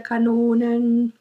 [0.00, 1.12] Kanonen.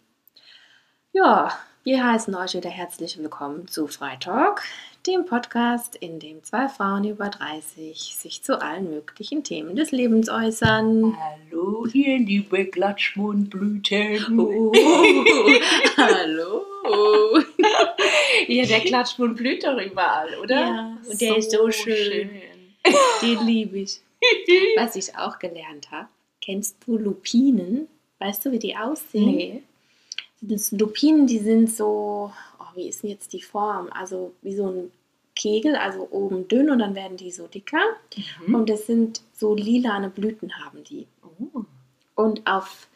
[1.12, 1.52] Ja,
[1.84, 4.64] wir heißen euch wieder herzlich willkommen zu Freitalk,
[5.08, 10.30] dem Podcast, in dem zwei Frauen über 30 sich zu allen möglichen Themen des Lebens
[10.30, 11.18] äußern.
[11.18, 14.40] Hallo, ihr liebe Klatschmundblüten.
[14.40, 14.72] Oh,
[15.98, 16.66] hallo.
[18.48, 20.56] Ja, der Klatschmund blüht doch überall, oder?
[20.56, 22.30] Ja, und der ist so schön.
[23.22, 24.02] Den liebe ich.
[24.78, 26.08] Was ich auch gelernt habe,
[26.42, 27.88] kennst du Lupinen?
[28.20, 29.36] Weißt du, wie die aussehen?
[29.36, 29.64] Nee.
[30.42, 33.90] Das Lupinen, die sind so, oh, wie ist denn jetzt die Form?
[33.92, 34.92] Also wie so ein
[35.36, 37.82] Kegel, also oben dünn und dann werden die so dicker.
[38.46, 38.56] Mhm.
[38.56, 41.08] Und das sind so lilane Blüten haben die.
[41.24, 41.64] Oh.
[42.16, 42.88] Und auf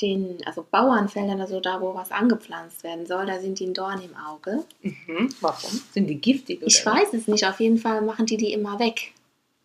[0.00, 4.00] den, also Bauernfeldern, also da, wo was angepflanzt werden soll, da sind die ein Dorn
[4.00, 4.64] im Auge.
[4.82, 5.34] Mhm.
[5.40, 5.70] Warum?
[5.92, 6.58] Sind die giftig?
[6.58, 6.66] Oder?
[6.66, 9.12] Ich weiß es nicht, auf jeden Fall machen die die immer weg.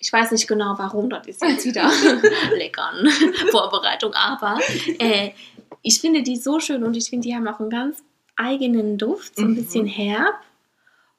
[0.03, 1.89] Ich weiß nicht genau warum, das ist jetzt wieder
[2.57, 3.07] leckern
[3.51, 4.59] Vorbereitung, aber
[4.99, 5.31] äh,
[5.83, 8.03] ich finde die so schön und ich finde, die haben auch einen ganz
[8.35, 9.55] eigenen Duft, so ein Mhm.
[9.55, 10.35] bisschen herb.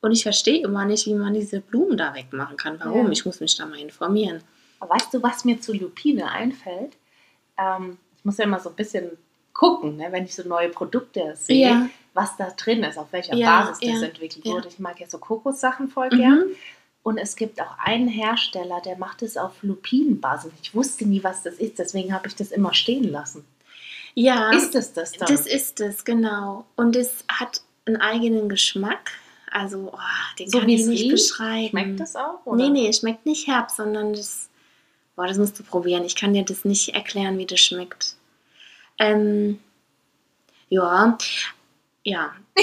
[0.01, 2.81] Und ich verstehe immer nicht, wie man diese Blumen da wegmachen kann.
[2.81, 3.07] Warum?
[3.07, 3.13] Ja.
[3.13, 4.43] Ich muss mich da mal informieren.
[4.81, 6.97] Weißt du, was mir zu Lupine einfällt?
[7.57, 9.13] Ähm, ich muss ja immer so ein bisschen
[9.53, 11.89] gucken, ne, wenn ich so neue Produkte sehe, Ja.
[12.15, 14.67] was da drin ist, auf welcher Ja, Basis das entwickelt wurde.
[14.67, 16.47] Ich mag ja so Kokossachen voll Mhm.
[17.03, 20.53] Und es gibt auch einen Hersteller, der macht es auf Lupinenbasis.
[20.63, 23.45] Ich wusste nie, was das ist, deswegen habe ich das immer stehen lassen.
[24.15, 25.29] Ja, Ist es das dann?
[25.29, 26.65] das ist es, genau.
[26.77, 29.11] Und es hat einen eigenen Geschmack.
[29.51, 29.99] Also, oh,
[30.39, 31.13] den So kann wie ich nicht riecht?
[31.13, 31.69] beschreiben.
[31.71, 32.45] Schmeckt das auch?
[32.47, 32.57] Oder?
[32.57, 34.49] Nee, nee, es schmeckt nicht herb, sondern das.
[35.17, 36.05] Boah, das musst du probieren.
[36.05, 38.17] Ich kann dir das nicht erklären, wie das schmeckt.
[38.99, 39.59] Ähm,
[40.71, 41.19] ja,
[42.05, 42.33] ja.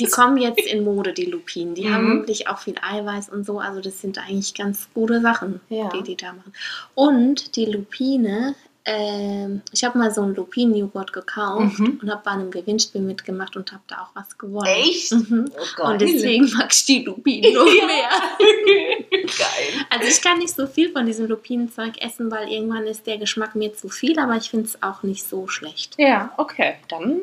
[0.00, 1.74] Die kommen jetzt in Mode, die Lupinen.
[1.74, 2.18] Die haben Mhm.
[2.20, 3.58] wirklich auch viel Eiweiß und so.
[3.58, 5.88] Also, das sind eigentlich ganz gute Sachen, Ja.
[5.88, 6.52] die die da machen.
[6.94, 11.98] Und die Lupine, ähm, ich habe mal so einen Lupinen-Joghurt gekauft Mhm.
[12.02, 14.66] und habe bei einem Gewinnspiel mitgemacht und habe da auch was gewonnen.
[14.66, 15.10] Echt?
[15.12, 15.50] Mhm.
[15.58, 15.86] Oh Gott.
[15.92, 17.86] Und deswegen mag ich die Lupinen noch Ja.
[17.86, 18.08] mehr.
[19.10, 19.86] Geil.
[19.90, 23.54] Also ich kann nicht so viel von diesem Lupinenzeug essen, weil irgendwann ist der Geschmack
[23.54, 25.94] mir zu viel, aber ich finde es auch nicht so schlecht.
[25.98, 26.76] Ja, okay.
[26.88, 27.20] Dann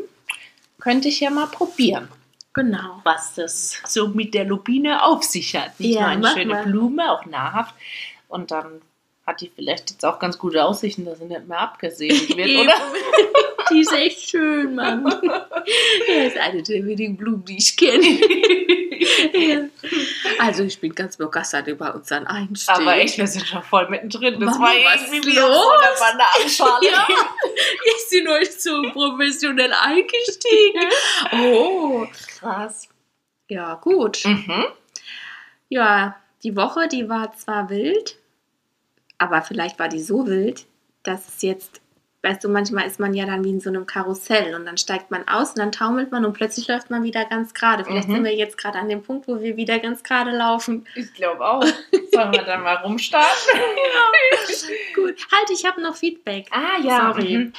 [0.80, 2.08] könnte ich ja mal probieren,
[2.54, 3.02] Genau.
[3.04, 5.80] was das so mit der Lupine auf sich hat.
[5.80, 6.64] Nicht Ja, nur eine schöne mal.
[6.64, 7.76] Blume, auch nahrhaft.
[8.30, 8.82] Und dann
[9.28, 12.74] hat die vielleicht jetzt auch ganz gute Aussichten, dass sie nicht mehr abgesägt wird, oder?
[13.72, 15.06] Die ist echt schön, Mann.
[16.08, 18.06] Er ist eine der wenigen Blumen, die ich kenne.
[19.34, 19.66] ja.
[20.40, 22.76] Also ich bin ganz begeistert über unseren Einstieg.
[22.76, 24.40] Aber echt, wir sind schon voll mittendrin.
[24.40, 26.88] Das Mama, war irgendwie wie auf so einer Bananenschale.
[26.88, 27.08] Ja,
[27.86, 30.90] ich bin euch so professionell eingestiegen.
[31.34, 32.06] Oh,
[32.40, 32.90] Krass.
[33.48, 34.24] ja, gut.
[34.26, 34.66] Mhm.
[35.70, 38.18] Ja, die Woche, die war zwar wild,
[39.18, 40.66] aber vielleicht war die so wild,
[41.04, 41.82] dass es jetzt,
[42.26, 45.12] weißt du, manchmal ist man ja dann wie in so einem Karussell und dann steigt
[45.12, 47.86] man aus und dann taumelt man und plötzlich läuft man wieder ganz gerade.
[47.86, 48.16] Vielleicht Mhm.
[48.16, 50.86] sind wir jetzt gerade an dem Punkt, wo wir wieder ganz gerade laufen.
[50.96, 51.64] Ich glaube auch.
[52.12, 53.30] Sollen wir dann mal rumstarten?
[54.96, 56.48] Gut, halt, ich habe noch Feedback.
[56.52, 57.14] Ah, ja.
[57.14, 57.38] Sorry.
[57.38, 57.54] Mhm.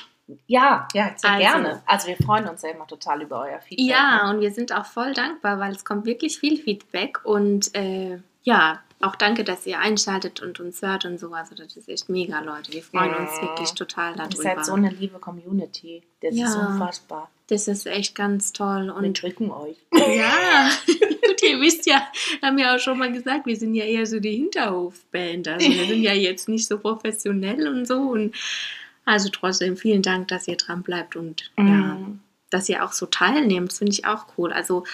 [0.48, 1.40] Ja, ja, sehr Also.
[1.42, 1.82] gerne.
[1.86, 3.86] Also wir freuen uns ja immer total über euer Feedback.
[3.86, 4.30] Ja, ne?
[4.34, 8.80] und wir sind auch voll dankbar, weil es kommt wirklich viel Feedback und äh, ja,
[9.06, 11.32] auch danke, dass ihr einschaltet und uns hört und so.
[11.32, 12.72] Also das ist echt mega, Leute.
[12.72, 13.42] Wir freuen uns Ja.
[13.42, 14.42] wirklich total Ihr darüber.
[14.42, 16.02] seid so eine liebe Community.
[16.20, 16.46] Das Ja.
[16.46, 17.30] ist unfassbar.
[17.48, 18.86] Das ist echt ganz toll.
[18.86, 19.76] Wir Und drücken euch.
[19.92, 20.68] ja,
[21.48, 22.06] ihr wisst ja,
[22.42, 25.46] haben ja auch schon mal gesagt, wir sind ja eher so die Hinterhofband.
[25.48, 27.98] Also wir sind ja jetzt nicht so professionell und so.
[28.00, 28.34] Und
[29.04, 32.20] also trotzdem vielen Dank, dass ihr dran bleibt und ja, Mhm.
[32.50, 33.70] dass ihr auch so teilnehmt.
[33.70, 34.52] Das finde ich auch cool.
[34.52, 34.84] Also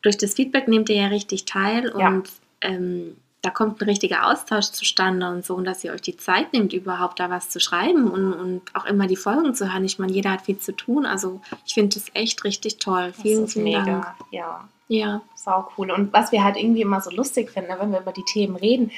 [0.00, 2.08] durch das Feedback nehmt ihr ja richtig teil Ja.
[2.08, 2.30] und
[2.62, 6.52] ähm, da kommt ein richtiger Austausch zustande und so, und dass ihr euch die Zeit
[6.52, 9.84] nehmt, überhaupt da was zu schreiben und, und auch immer die Folgen zu hören.
[9.84, 11.04] Ich meine, jeder hat viel zu tun.
[11.06, 13.08] Also ich finde das echt richtig toll.
[13.12, 13.84] Das Vielen, vielen mega.
[13.84, 14.06] Dank.
[14.30, 15.20] Ja, Ja.
[15.36, 15.90] sau cool.
[15.90, 18.56] Und was wir halt irgendwie immer so lustig finden, ne, wenn wir über die Themen
[18.56, 18.90] reden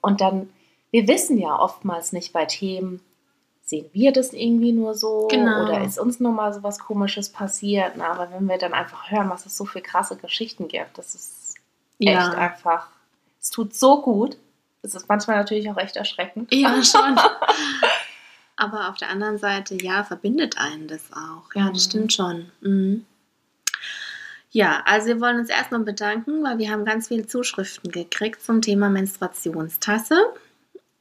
[0.00, 0.50] und dann,
[0.90, 3.00] wir wissen ja oftmals nicht bei Themen,
[3.62, 5.62] sehen wir das irgendwie nur so Genau.
[5.64, 7.94] oder ist uns nur mal so was Komisches passiert.
[7.96, 11.14] Na, aber wenn wir dann einfach hören, was es so für krasse Geschichten gibt, das
[11.16, 11.54] ist
[11.98, 12.30] echt Ja.
[12.32, 12.88] einfach,
[13.46, 14.36] es tut so gut.
[14.82, 16.52] Es ist manchmal natürlich auch echt erschreckend.
[16.52, 17.16] Ja, schon.
[18.56, 21.44] Aber auf der anderen Seite, ja, verbindet einen das auch.
[21.54, 21.90] Ja, das Mhm.
[21.90, 22.50] stimmt schon.
[22.60, 23.06] Mhm.
[24.50, 28.62] Ja, also wir wollen uns erstmal bedanken, weil wir haben ganz viele Zuschriften gekriegt zum
[28.62, 30.16] Thema Menstruationstasse.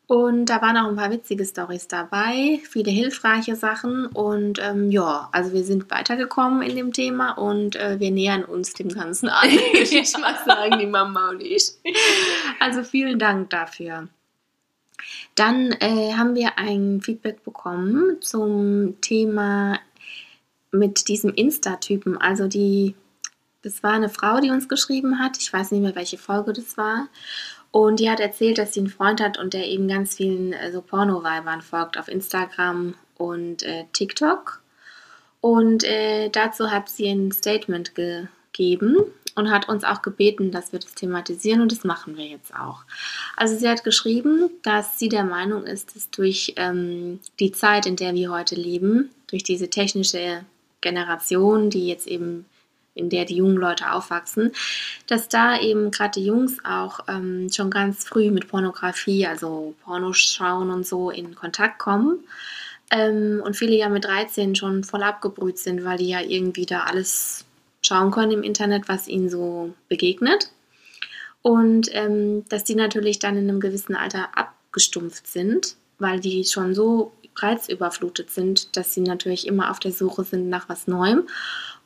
[0.07, 4.05] Und da waren auch ein paar witzige Stories dabei, viele hilfreiche Sachen.
[4.05, 8.73] Und ähm, ja, also wir sind weitergekommen in dem Thema und äh, wir nähern uns
[8.73, 9.49] dem Ganzen an.
[9.73, 11.71] würde ich mal sagen, die Mama und ich.
[12.59, 14.07] Also vielen Dank dafür.
[15.33, 19.79] Dann äh, haben wir ein Feedback bekommen zum Thema
[20.71, 22.17] mit diesem Insta-Typen.
[22.17, 22.95] Also die,
[23.63, 25.37] das war eine Frau, die uns geschrieben hat.
[25.39, 27.07] Ich weiß nicht mehr, welche Folge das war.
[27.75, 30.71] Und die hat erzählt, dass sie einen Freund hat und der eben ganz vielen äh,
[30.71, 34.61] so Porno-Weibern folgt auf Instagram und äh, TikTok.
[35.41, 38.95] Und äh, dazu hat sie ein Statement gegeben
[39.35, 42.83] und hat uns auch gebeten, dass wir das thematisieren und das machen wir jetzt auch.
[43.35, 47.97] Also sie hat geschrieben, dass sie der Meinung ist, dass durch ähm, die Zeit, in
[47.97, 50.45] der wir heute leben, durch diese technische
[50.79, 52.45] Generation, die jetzt eben
[52.95, 54.53] in der die jungen Leute aufwachsen,
[55.05, 60.71] dass da eben gerade die Jungs auch ähm, schon ganz früh mit Pornografie, also Pornoschauen
[60.71, 62.19] und so in Kontakt kommen.
[62.89, 66.83] Ähm, und viele ja mit 13 schon voll abgebrüht sind, weil die ja irgendwie da
[66.83, 67.45] alles
[67.81, 70.51] schauen können im Internet, was ihnen so begegnet.
[71.41, 76.73] Und ähm, dass die natürlich dann in einem gewissen Alter abgestumpft sind, weil die schon
[76.73, 81.27] so reizüberflutet sind, dass sie natürlich immer auf der Suche sind nach was Neuem.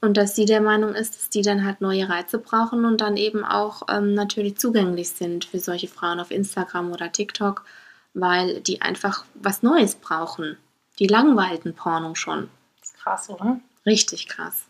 [0.01, 3.17] Und dass sie der Meinung ist, dass die dann halt neue Reize brauchen und dann
[3.17, 7.65] eben auch ähm, natürlich zugänglich sind für solche Frauen auf Instagram oder TikTok,
[8.13, 10.57] weil die einfach was Neues brauchen.
[10.99, 12.49] Die langweilten Porno schon.
[12.79, 13.59] Das ist krass, oder?
[13.85, 14.65] Richtig krass.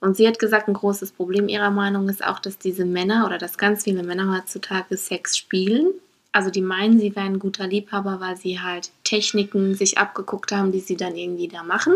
[0.00, 3.38] Und sie hat gesagt, ein großes Problem ihrer Meinung ist auch, dass diese Männer oder
[3.38, 5.92] dass ganz viele Männer heutzutage Sex spielen.
[6.32, 10.70] Also die meinen, sie wären ein guter Liebhaber, weil sie halt Techniken sich abgeguckt haben,
[10.70, 11.94] die sie dann irgendwie da machen.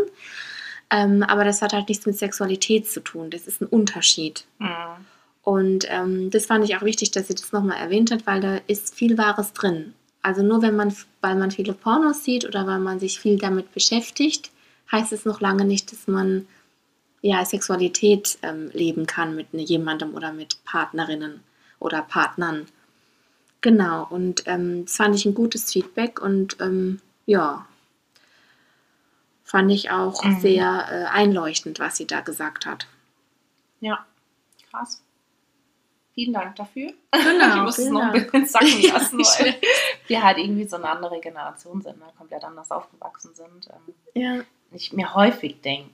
[0.91, 3.31] Ähm, aber das hat halt nichts mit Sexualität zu tun.
[3.31, 4.45] Das ist ein Unterschied.
[4.59, 5.07] Mhm.
[5.43, 8.59] Und ähm, das fand ich auch wichtig, dass sie das nochmal erwähnt hat, weil da
[8.67, 9.95] ist viel Wahres drin.
[10.23, 13.73] Also nur wenn man, weil man viele Pornos sieht oder weil man sich viel damit
[13.73, 14.51] beschäftigt,
[14.93, 16.47] heißt es noch lange nicht, dass man
[17.23, 21.41] ja Sexualität ähm, leben kann mit jemandem oder mit Partnerinnen
[21.79, 22.67] oder Partnern.
[23.63, 27.67] Genau, und ähm, das fand ich ein gutes Feedback und ähm, ja,
[29.50, 30.38] fand ich auch mhm.
[30.38, 32.87] sehr äh, einleuchtend, was sie da gesagt hat.
[33.81, 34.06] Ja,
[34.70, 35.02] krass.
[36.14, 36.93] Vielen Dank dafür.
[37.11, 39.56] Genau, ich muss es noch ein bisschen sacken lassen, weil
[40.06, 42.06] wir halt irgendwie so eine andere Generation sind, ne?
[42.17, 43.69] komplett anders aufgewachsen sind.
[43.69, 44.44] Ähm, ja.
[44.70, 45.91] Ich mir häufig denke,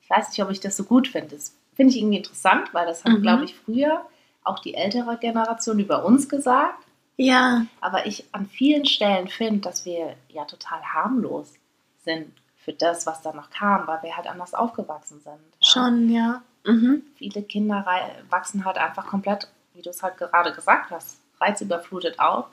[0.00, 1.36] ich weiß nicht, ob ich das so gut finde.
[1.36, 3.22] Das finde ich irgendwie interessant, weil das hat, mhm.
[3.22, 4.06] glaube ich, früher
[4.42, 6.82] auch die ältere Generation über uns gesagt.
[7.18, 7.66] Ja.
[7.82, 11.52] Aber ich an vielen Stellen finde, dass wir ja total harmlos
[12.02, 12.32] sind
[12.66, 15.38] für das, was da noch kam, weil wir halt anders aufgewachsen sind.
[15.60, 15.66] Ja?
[15.66, 16.42] Schon, ja.
[16.64, 17.02] Mhm.
[17.14, 17.86] Viele Kinder
[18.28, 22.46] wachsen halt einfach komplett wie du es halt gerade gesagt hast, reizüberflutet auf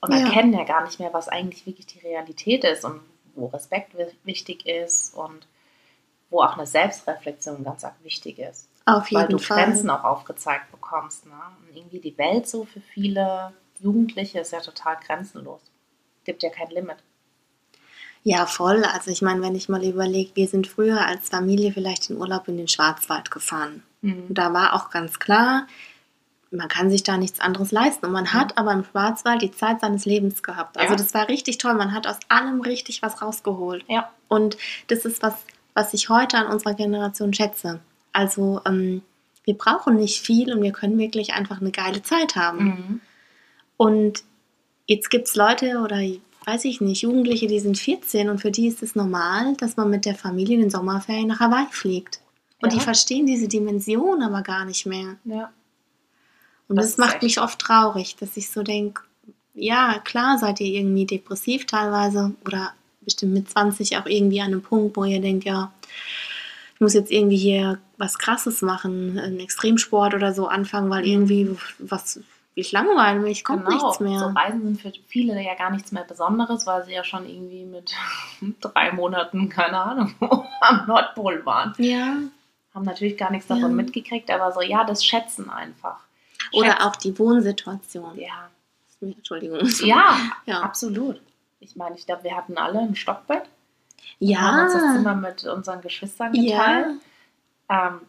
[0.00, 0.20] und ja.
[0.20, 3.00] erkennen ja gar nicht mehr, was eigentlich wirklich die Realität ist und
[3.34, 3.94] wo Respekt
[4.24, 5.46] wichtig ist und
[6.30, 8.68] wo auch eine Selbstreflexion ganz wichtig ist.
[8.86, 9.28] Auf jeden Fall.
[9.28, 9.64] Weil du Fall.
[9.64, 11.26] Grenzen auch aufgezeigt bekommst.
[11.26, 11.32] Ne?
[11.60, 15.60] Und irgendwie die Welt so für viele Jugendliche ist ja total grenzenlos.
[16.24, 16.96] Gibt ja kein Limit.
[18.24, 18.84] Ja, voll.
[18.84, 22.46] Also ich meine, wenn ich mal überlege, wir sind früher als Familie vielleicht in Urlaub
[22.48, 23.82] in den Schwarzwald gefahren.
[24.00, 24.26] Mhm.
[24.28, 25.66] Da war auch ganz klar,
[26.52, 28.06] man kann sich da nichts anderes leisten.
[28.06, 30.76] Und man hat aber im Schwarzwald die Zeit seines Lebens gehabt.
[30.76, 30.96] Also ja.
[30.96, 31.74] das war richtig toll.
[31.74, 33.84] Man hat aus allem richtig was rausgeholt.
[33.88, 34.10] Ja.
[34.28, 35.34] Und das ist was,
[35.74, 37.80] was ich heute an unserer Generation schätze.
[38.12, 39.02] Also ähm,
[39.44, 42.64] wir brauchen nicht viel und wir können wirklich einfach eine geile Zeit haben.
[42.64, 43.00] Mhm.
[43.76, 44.22] Und
[44.86, 46.00] jetzt gibt es Leute oder
[46.44, 49.90] weiß ich nicht, Jugendliche, die sind 14 und für die ist es normal, dass man
[49.90, 52.20] mit der Familie in den Sommerferien nach Hawaii fliegt.
[52.60, 52.78] Und ja.
[52.78, 55.16] die verstehen diese Dimension aber gar nicht mehr.
[55.24, 55.52] Ja.
[56.68, 59.02] Und das, das macht mich oft traurig, dass ich so denke,
[59.54, 62.72] ja, klar seid ihr irgendwie depressiv teilweise oder
[63.02, 65.72] bestimmt mit 20 auch irgendwie an einem Punkt, wo ihr denkt, ja,
[66.74, 71.56] ich muss jetzt irgendwie hier was Krasses machen, einen Extremsport oder so anfangen, weil irgendwie
[71.78, 72.20] was,
[72.54, 73.86] ich langweile mich, kommt genau.
[73.86, 74.18] nichts mehr.
[74.18, 77.64] So Reisen sind für viele ja gar nichts mehr Besonderes, weil sie ja schon irgendwie
[77.64, 77.94] mit
[78.60, 80.14] drei Monaten, keine Ahnung,
[80.60, 81.74] am Nordpol waren.
[81.78, 82.16] Ja.
[82.74, 83.68] Haben natürlich gar nichts davon ja.
[83.68, 86.00] mitgekriegt, aber so, ja, das schätzen einfach.
[86.52, 88.18] Oder auch die Wohnsituation.
[88.18, 88.50] Ja.
[89.00, 89.60] Entschuldigung.
[89.84, 90.16] Ja,
[90.46, 90.60] ja.
[90.60, 91.20] absolut.
[91.60, 93.44] Ich meine, ich glaube, wir hatten alle ein Stockbett.
[94.18, 94.28] Ja.
[94.28, 97.00] Wir haben uns das Zimmer mit unseren Geschwistern geteilt.
[97.68, 97.88] Ja.
[97.88, 98.00] Ähm,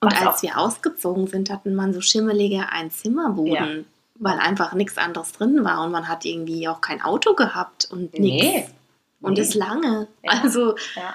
[0.00, 3.84] und als wir ausgezogen sind, hatten man so schimmelige Einzimmerbuden, ja.
[4.14, 8.18] weil einfach nichts anderes drin war und man hat irgendwie auch kein Auto gehabt und
[8.18, 8.46] nichts.
[8.46, 8.68] Nee.
[9.20, 9.40] Und nee.
[9.40, 10.08] das lange.
[10.22, 10.32] Ja.
[10.42, 11.14] Also, ja.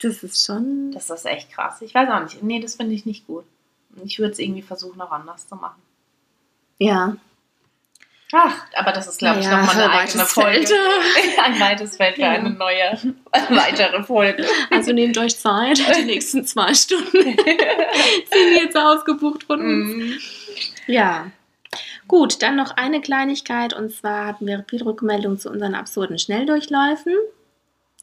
[0.00, 0.92] das ist schon.
[0.92, 1.82] Das ist echt krass.
[1.82, 2.42] Ich weiß auch nicht.
[2.42, 3.44] Nee, das finde ich nicht gut.
[4.02, 5.82] Ich würde es irgendwie versuchen, auch anders zu machen.
[6.78, 7.16] Ja.
[8.34, 10.66] Ach, aber das ist, glaube ich, naja, nochmal eine eigene Folge.
[10.66, 11.38] Feld.
[11.44, 12.30] Ein weites Feld für ja.
[12.30, 12.98] eine neue,
[13.50, 14.46] weitere Folge.
[14.70, 19.94] Also nehmt euch Zeit, die nächsten zwei Stunden sind jetzt ausgebucht von uns.
[19.94, 20.12] Mm.
[20.86, 21.26] Ja.
[22.08, 27.14] Gut, dann noch eine Kleinigkeit und zwar hatten wir viel Rückmeldung zu unseren absurden Schnelldurchläufen.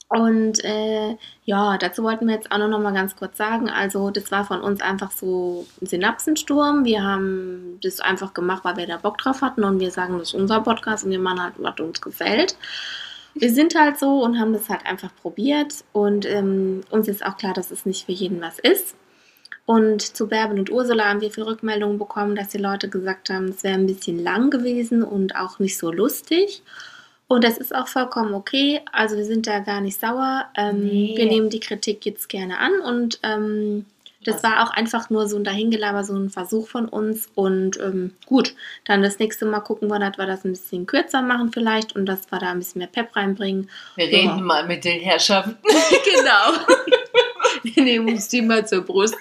[0.10, 3.70] Und äh, ja, dazu wollten wir jetzt auch noch mal ganz kurz sagen.
[3.70, 6.84] Also, das war von uns einfach so ein Synapsensturm.
[6.84, 10.30] Wir haben das einfach gemacht, weil wir da Bock drauf hatten und wir sagen, das
[10.30, 12.58] ist unser Podcast und wir machen halt, was uns gefällt.
[13.36, 17.38] Wir sind halt so und haben das halt einfach probiert und ähm, uns ist auch
[17.38, 18.96] klar, dass es nicht für jeden was ist.
[19.68, 23.50] Und zu Bärbel und Ursula haben wir viel Rückmeldungen bekommen, dass die Leute gesagt haben,
[23.50, 26.64] es wäre ein bisschen lang gewesen und auch nicht so lustig.
[27.30, 28.82] Und das ist auch vollkommen okay.
[28.92, 30.46] Also wir sind da gar nicht sauer.
[30.58, 31.14] Ähm, nee.
[31.16, 33.86] Wir nehmen die Kritik jetzt gerne an und ähm,
[34.26, 37.30] das war auch einfach nur so ein Dahingelaber, so ein Versuch von uns.
[37.36, 41.22] Und ähm, gut, dann das nächste Mal gucken wir, dass wir das ein bisschen kürzer
[41.22, 43.70] machen vielleicht und dass wir da ein bisschen mehr Pep reinbringen.
[43.96, 44.32] Wir ja.
[44.32, 45.56] reden mal mit den Herrschaften.
[45.64, 46.66] genau.
[47.64, 49.16] wir nehmen uns die mal zur Brust.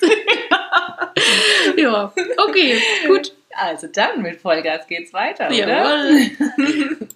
[1.76, 2.12] ja,
[2.48, 3.32] okay, gut.
[3.54, 6.30] Also dann mit Vollgas geht's weiter, Jawohl.
[6.56, 7.06] oder?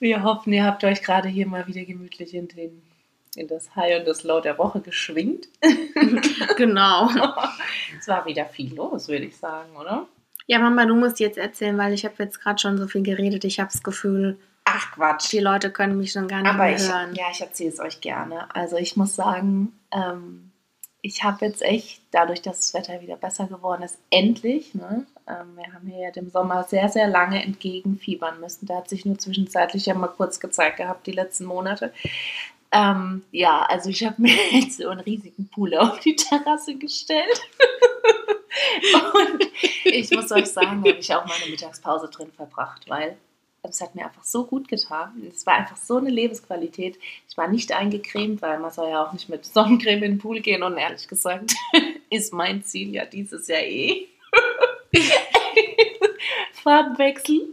[0.00, 2.82] Wir hoffen, ihr habt euch gerade hier mal wieder gemütlich in, den,
[3.36, 5.48] in das High und das Low der Woche geschwingt.
[6.56, 7.10] genau.
[7.98, 10.08] es war wieder viel los, würde ich sagen, oder?
[10.46, 13.44] Ja, Mama, du musst jetzt erzählen, weil ich habe jetzt gerade schon so viel geredet.
[13.44, 15.32] Ich habe das Gefühl, Ach Quatsch.
[15.32, 17.14] Die Leute können mich schon gar nicht Aber mehr ich, hören.
[17.14, 18.54] Ja, ich erzähle es euch gerne.
[18.54, 20.49] Also ich muss sagen, ähm,
[21.02, 25.56] ich habe jetzt echt, dadurch, dass das Wetter wieder besser geworden ist, endlich, ne, ähm,
[25.56, 28.66] wir haben hier ja dem Sommer sehr, sehr lange entgegenfiebern müssen.
[28.66, 31.92] Der hat sich nur zwischenzeitlich ja mal kurz gezeigt gehabt, die letzten Monate.
[32.72, 37.40] Ähm, ja, also ich habe mir jetzt so einen riesigen Pool auf die Terrasse gestellt.
[39.14, 39.46] Und
[39.84, 43.16] ich muss euch sagen, habe ich auch meine Mittagspause drin verbracht, weil
[43.62, 45.22] es hat mir einfach so gut getan.
[45.28, 46.98] Es war einfach so eine Lebensqualität.
[47.28, 50.40] Ich war nicht eingecremt, weil man soll ja auch nicht mit Sonnencreme in den Pool
[50.40, 50.62] gehen.
[50.62, 51.54] Und ehrlich gesagt
[52.10, 54.06] ist mein Ziel ja dieses Jahr eh.
[56.62, 57.52] Farbenwechsel.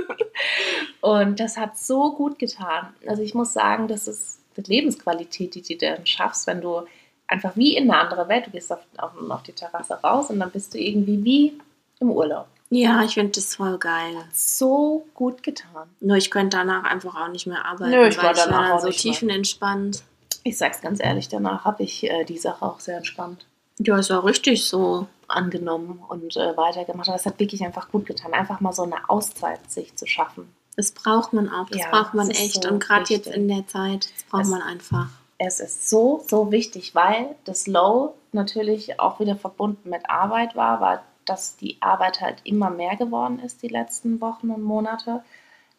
[1.00, 2.94] und das hat so gut getan.
[3.06, 6.82] Also ich muss sagen, das ist die Lebensqualität, die du dann schaffst, wenn du
[7.26, 10.40] einfach wie in eine andere Welt, du gehst auf, auf, auf die Terrasse raus und
[10.40, 11.60] dann bist du irgendwie wie
[12.00, 12.46] im Urlaub.
[12.70, 14.14] Ja, ich finde das voll geil.
[14.32, 15.88] So gut getan.
[16.00, 18.80] Nur ich könnte danach einfach auch nicht mehr arbeiten, Nö, ich war ich war dann
[18.80, 20.04] so tiefenentspannt.
[20.44, 23.44] Ich sag's ganz ehrlich, danach habe ich äh, die Sache auch sehr entspannt.
[23.78, 25.06] Ja, es war richtig so.
[25.26, 27.08] Angenommen und äh, weitergemacht.
[27.08, 30.52] Aber es hat wirklich einfach gut getan, einfach mal so eine Auszeit sich zu schaffen.
[30.76, 32.64] Das braucht man auch, das ja, braucht man echt.
[32.64, 35.08] So und gerade jetzt in der Zeit, das braucht es, man einfach.
[35.38, 40.80] Es ist so, so wichtig, weil das Low natürlich auch wieder verbunden mit Arbeit war,
[40.80, 45.22] war dass die Arbeit halt immer mehr geworden ist die letzten Wochen und Monate.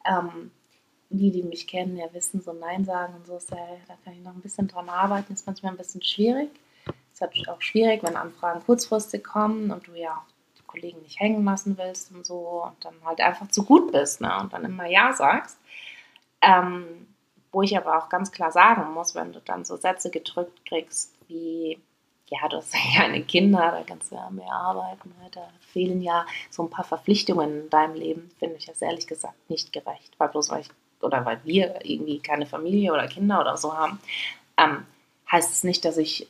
[0.05, 0.51] Ähm,
[1.12, 3.57] die, die mich kennen, ja wissen, so Nein sagen und so, ist ja,
[3.88, 6.50] da kann ich noch ein bisschen dran arbeiten, ist manchmal ein bisschen schwierig.
[7.13, 10.25] Es ist auch schwierig, wenn Anfragen kurzfristig kommen und du ja
[10.57, 14.21] die Kollegen nicht hängen lassen willst und so und dann halt einfach zu gut bist
[14.21, 14.31] ne?
[14.39, 15.57] und dann immer Ja sagst.
[16.41, 17.07] Ähm,
[17.51, 21.13] wo ich aber auch ganz klar sagen muss, wenn du dann so Sätze gedrückt kriegst
[21.27, 21.77] wie
[22.31, 25.13] ja, du hast ja keine Kinder, da kannst du ja mehr arbeiten.
[25.31, 29.50] Da fehlen ja so ein paar Verpflichtungen in deinem Leben, finde ich das ehrlich gesagt
[29.50, 30.13] nicht gerecht.
[30.17, 30.69] Weil bloß weil ich,
[31.01, 34.00] oder weil wir irgendwie keine Familie oder Kinder oder so haben,
[34.57, 34.85] ähm,
[35.29, 36.29] heißt es nicht, dass ich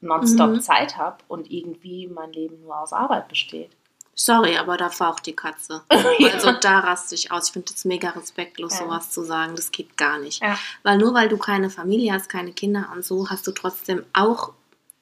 [0.00, 0.60] nonstop mhm.
[0.60, 3.70] Zeit habe und irgendwie mein Leben nur aus Arbeit besteht.
[4.14, 5.82] Sorry, aber da war auch die Katze.
[6.32, 7.48] Also da raste ich aus.
[7.48, 8.84] Ich finde es mega respektlos, ja.
[8.84, 9.54] sowas zu sagen.
[9.54, 10.42] Das geht gar nicht.
[10.42, 10.58] Ja.
[10.82, 14.52] Weil nur weil du keine Familie hast, keine Kinder und so, hast du trotzdem auch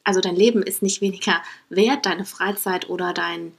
[0.04, 3.52] also dein Leben ist nicht weniger wert, deine Freizeit oder dein,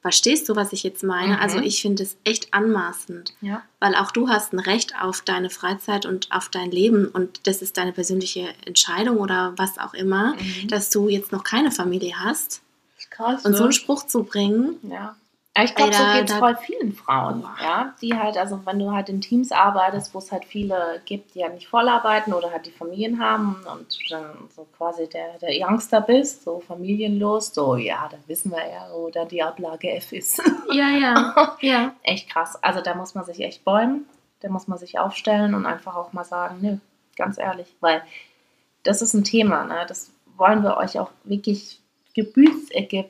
[0.00, 1.40] verstehst du, was ich jetzt meine?
[1.40, 1.62] Also mhm.
[1.62, 3.62] Also ich finde es echt anmaßend, ja.
[3.80, 7.62] weil auch du hast ein Recht auf deine Freizeit und auf dein Leben und das
[7.62, 10.68] ist deine persönliche Entscheidung oder was auch immer, mhm.
[10.68, 12.62] dass du jetzt noch keine Familie hast.
[13.10, 13.58] Krass, und ne?
[13.58, 15.16] so einen Spruch zu bringen, ja.
[15.54, 19.10] Ich glaube, so geht es voll vielen Frauen, ja, die halt, also wenn du halt
[19.10, 22.64] in Teams arbeitest, wo es halt viele gibt, die ja nicht voll arbeiten oder halt
[22.64, 28.08] die Familien haben und dann so quasi der, der Youngster bist, so familienlos, so, ja,
[28.10, 30.42] dann wissen wir ja, wo dann die Ablage F ist.
[30.72, 31.94] Ja, ja, ja.
[32.02, 32.56] echt krass.
[32.62, 34.06] Also da muss man sich echt bäumen,
[34.40, 36.76] da muss man sich aufstellen und einfach auch mal sagen, nö,
[37.16, 38.02] ganz ehrlich, weil
[38.84, 41.82] das ist ein Thema, ne, das wollen wir euch auch wirklich
[42.14, 43.04] gebüßt, äh,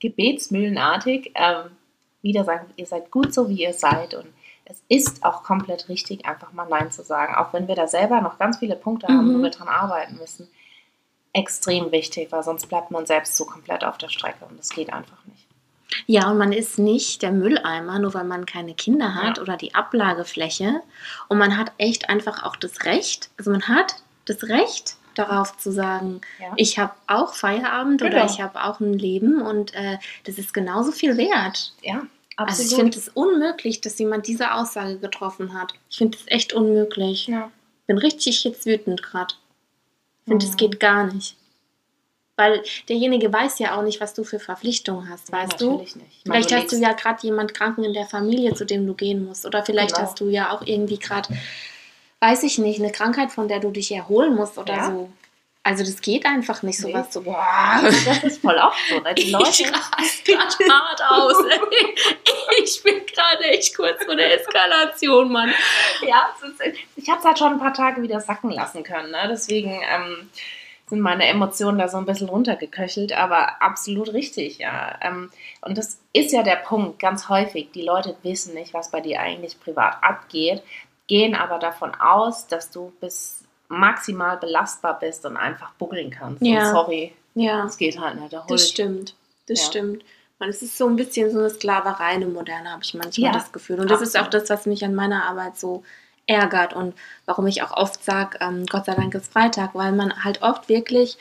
[0.00, 1.70] gebetsmühlenartig ähm,
[2.22, 4.14] wieder sagen, ihr seid gut so, wie ihr seid.
[4.14, 4.26] Und
[4.64, 7.34] es ist auch komplett richtig, einfach mal Nein zu sagen.
[7.34, 9.38] Auch wenn wir da selber noch ganz viele Punkte haben, mhm.
[9.38, 10.48] wo wir dran arbeiten müssen.
[11.32, 14.92] extrem wichtig, weil sonst bleibt man selbst so komplett auf der Strecke und das geht
[14.92, 15.48] einfach nicht.
[16.06, 19.42] Ja, und man ist nicht der Mülleimer, nur weil man keine Kinder hat ja.
[19.42, 20.80] oder die Ablagefläche.
[21.28, 23.96] Und man hat echt einfach auch das Recht, also man hat
[24.26, 26.52] das Recht darauf zu sagen, ja.
[26.56, 28.16] ich habe auch Feierabend genau.
[28.16, 31.72] oder ich habe auch ein Leben und äh, das ist genauso viel wert.
[31.82, 32.02] Ja.
[32.36, 32.60] Absolut.
[32.60, 35.74] Also ich finde es unmöglich, dass jemand diese Aussage getroffen hat.
[35.88, 37.28] Ich finde es echt unmöglich.
[37.28, 37.50] Ja.
[37.86, 39.34] Bin richtig jetzt wütend gerade.
[40.24, 40.56] Ich finde, es mhm.
[40.56, 41.36] geht gar nicht.
[42.36, 45.78] Weil derjenige weiß ja auch nicht, was du für Verpflichtungen hast, weißt ja, du?
[45.78, 45.96] Nicht.
[46.24, 49.46] Vielleicht hast du ja gerade jemand Kranken in der Familie, zu dem du gehen musst.
[49.46, 50.06] Oder vielleicht genau.
[50.06, 51.28] hast du ja auch irgendwie gerade,
[52.24, 54.86] weiß ich nicht, eine Krankheit, von der du dich erholen musst oder ja.
[54.86, 55.10] so.
[55.62, 56.94] Also das geht einfach nicht so nee.
[56.94, 57.22] was so.
[57.22, 59.00] Boah, das ist voll oft so.
[59.00, 59.14] Ne?
[59.14, 61.36] Die Leute ich gerade hart aus.
[62.62, 65.52] ich bin gerade echt kurz vor der Eskalation, Mann.
[66.06, 66.34] Ja,
[66.96, 69.10] ich habe es halt schon ein paar Tage wieder sacken lassen können.
[69.10, 69.26] Ne?
[69.30, 70.30] Deswegen ähm,
[70.86, 74.98] sind meine Emotionen da so ein bisschen runtergeköchelt, aber absolut richtig, ja.
[75.00, 75.30] Ähm,
[75.62, 77.70] und das ist ja der Punkt, ganz häufig.
[77.72, 80.62] Die Leute wissen nicht, was bei dir eigentlich privat abgeht,
[81.06, 86.42] gehen aber davon aus, dass du bis maximal belastbar bist und einfach buckeln kannst.
[86.42, 86.68] Ja.
[86.68, 87.62] Und sorry, ja.
[87.62, 88.32] das geht halt nicht.
[88.32, 89.14] Da das stimmt,
[89.48, 89.66] das ja.
[89.66, 90.04] stimmt.
[90.38, 93.32] Und es ist so ein bisschen so eine Sklaverei, eine moderne, habe ich manchmal ja.
[93.32, 93.80] das Gefühl.
[93.80, 94.14] Und das Absolut.
[94.14, 95.84] ist auch das, was mich an meiner Arbeit so
[96.26, 96.94] ärgert und
[97.26, 100.68] warum ich auch oft sage, ähm, Gott sei Dank ist Freitag, weil man halt oft
[100.68, 101.18] wirklich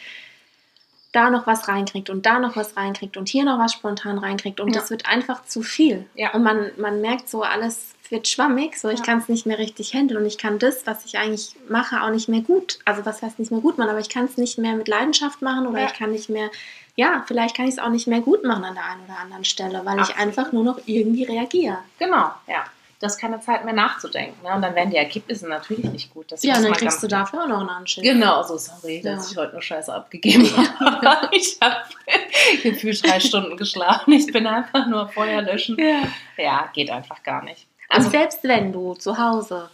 [1.11, 4.59] da noch was reinkriegt und da noch was reinkriegt und hier noch was spontan reinkriegt
[4.59, 4.79] und ja.
[4.79, 6.05] das wird einfach zu viel.
[6.15, 6.33] Ja.
[6.33, 9.05] Und man, man merkt so, alles wird schwammig, so ich ja.
[9.05, 12.11] kann es nicht mehr richtig handeln und ich kann das, was ich eigentlich mache, auch
[12.11, 12.79] nicht mehr gut.
[12.85, 15.41] Also was heißt nicht mehr gut machen, aber ich kann es nicht mehr mit Leidenschaft
[15.41, 16.49] machen oder ich kann nicht mehr,
[16.95, 19.43] ja, vielleicht kann ich es auch nicht mehr gut machen an der einen oder anderen
[19.43, 20.09] Stelle, weil Absolut.
[20.09, 21.79] ich einfach nur noch irgendwie reagiere.
[21.99, 22.63] Genau, ja
[23.03, 24.41] du hast keine Zeit mehr nachzudenken.
[24.43, 24.55] Ne?
[24.55, 26.31] Und dann werden die Ergebnisse natürlich nicht gut.
[26.31, 28.01] Das ja, und dann kriegst du dafür auch noch einen Anschiss.
[28.01, 29.15] Genau, so sorry, ja.
[29.15, 31.29] dass ich heute nur Scheiße abgegeben habe.
[31.33, 31.83] ich habe
[32.63, 34.13] gefühlt drei Stunden geschlafen.
[34.13, 35.77] Ich bin einfach nur Feuer löschen.
[35.77, 36.03] Ja,
[36.37, 37.67] ja geht einfach gar nicht.
[37.93, 39.69] Also, und selbst wenn du zu Hause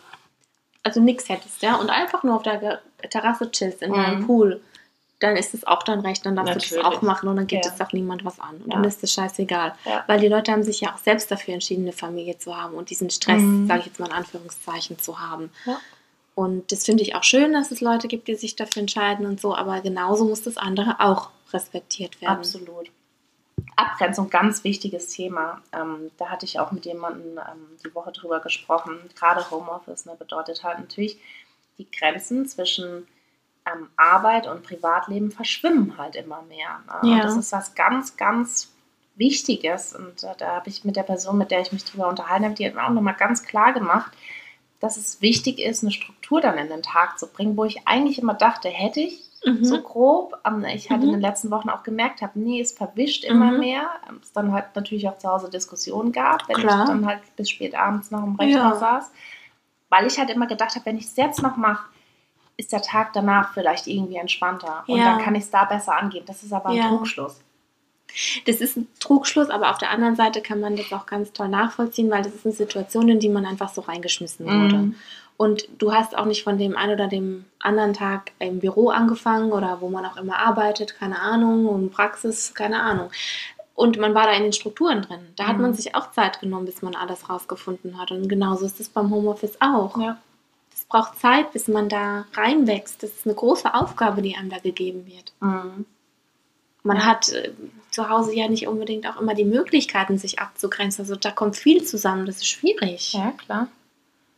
[0.83, 4.25] also nichts hättest, ja, und einfach nur auf der Terrasse chillst in deinem mhm.
[4.27, 4.61] Pool,
[5.19, 6.69] dann ist es auch dein Recht, dann darfst Natürlich.
[6.69, 7.71] du das auch machen und dann geht ja.
[7.73, 8.55] es auch niemand was an.
[8.57, 8.75] Und ja.
[8.75, 9.75] dann ist es scheißegal.
[9.85, 10.03] Ja.
[10.07, 12.89] Weil die Leute haben sich ja auch selbst dafür entschieden, eine Familie zu haben und
[12.89, 13.67] diesen Stress, mhm.
[13.67, 15.51] sage ich jetzt mal in Anführungszeichen, zu haben.
[16.35, 19.41] Und das finde ich auch schön, dass es Leute gibt, die sich dafür entscheiden und
[19.41, 22.37] so, aber genauso muss das andere auch respektiert werden.
[22.37, 22.89] Absolut.
[23.79, 25.61] Abgrenzung, ganz wichtiges Thema.
[25.71, 28.99] Ähm, da hatte ich auch mit jemandem ähm, die Woche drüber gesprochen.
[29.15, 31.19] Gerade Homeoffice ne, bedeutet halt natürlich
[31.77, 33.07] die Grenzen zwischen
[33.65, 36.81] ähm, Arbeit und Privatleben verschwimmen halt immer mehr.
[37.01, 37.17] Ne?
[37.17, 37.23] Ja.
[37.23, 38.71] Das ist was ganz, ganz
[39.15, 39.95] Wichtiges.
[39.95, 42.55] Und äh, da habe ich mit der Person, mit der ich mich drüber unterhalten habe,
[42.55, 44.11] die hat mir auch nochmal ganz klar gemacht,
[44.79, 48.19] dass es wichtig ist, eine Struktur dann in den Tag zu bringen, wo ich eigentlich
[48.19, 49.63] immer dachte, hätte ich mhm.
[49.63, 50.37] so grob.
[50.45, 51.07] Ähm, ich hatte mhm.
[51.07, 53.59] in den letzten Wochen auch gemerkt, habe, nee, es verwischt immer mhm.
[53.59, 53.89] mehr.
[54.07, 56.83] Ähm, es dann halt natürlich auch zu Hause Diskussionen gab, wenn Klar.
[56.83, 58.75] ich dann halt bis spät abends noch im Rechner ja.
[58.75, 59.11] saß.
[59.89, 61.85] Weil ich halt immer gedacht habe, wenn ich es jetzt noch mache,
[62.57, 64.83] ist der Tag danach vielleicht irgendwie entspannter.
[64.87, 65.05] Und ja.
[65.05, 66.25] dann kann ich es da besser angehen.
[66.25, 66.89] Das ist aber ein ja.
[66.89, 67.41] Trugschluss.
[68.45, 71.47] Das ist ein Trugschluss, aber auf der anderen Seite kann man das auch ganz toll
[71.47, 74.77] nachvollziehen, weil das ist eine Situation, in die man einfach so reingeschmissen wurde.
[74.77, 74.95] Mhm.
[75.37, 79.53] Und du hast auch nicht von dem einen oder dem anderen Tag im Büro angefangen
[79.53, 83.09] oder wo man auch immer arbeitet, keine Ahnung, und Praxis, keine Ahnung.
[83.73, 85.21] Und man war da in den Strukturen drin.
[85.37, 85.75] Da hat man mhm.
[85.75, 88.11] sich auch Zeit genommen, bis man alles rausgefunden hat.
[88.11, 89.97] Und genauso ist es beim Homeoffice auch.
[89.97, 90.17] Ja
[90.89, 93.01] braucht Zeit, bis man da reinwächst.
[93.01, 95.31] Das ist eine große Aufgabe, die einem da gegeben wird.
[95.39, 95.85] Mhm.
[96.83, 97.51] Man hat äh,
[97.91, 101.03] zu Hause ja nicht unbedingt auch immer die Möglichkeiten, sich abzugrenzen.
[101.03, 103.13] Also da kommt viel zusammen, das ist schwierig.
[103.13, 103.67] Ja, klar.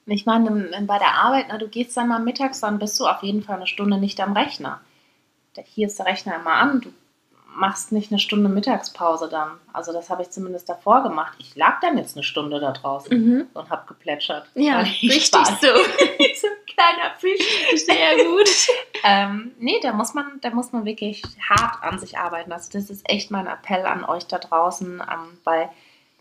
[0.07, 0.49] Ich meine,
[0.81, 3.57] bei der Arbeit, na, du gehst dann mal mittags, dann bist du auf jeden Fall
[3.57, 4.81] eine Stunde nicht am Rechner.
[5.65, 6.91] Hier ist der Rechner immer an, du
[7.55, 9.51] machst nicht eine Stunde Mittagspause dann.
[9.73, 11.33] Also das habe ich zumindest davor gemacht.
[11.39, 13.47] Ich lag dann jetzt eine Stunde da draußen mhm.
[13.53, 14.47] und habe geplätschert.
[14.55, 15.67] Ja, richtig so.
[16.41, 17.85] so ein kleiner Fisch.
[17.85, 18.49] Sehr gut.
[19.03, 22.51] ähm, nee, da muss, man, da muss man wirklich hart an sich arbeiten.
[22.51, 25.69] Also das ist echt mein Appell an euch da draußen, ähm, weil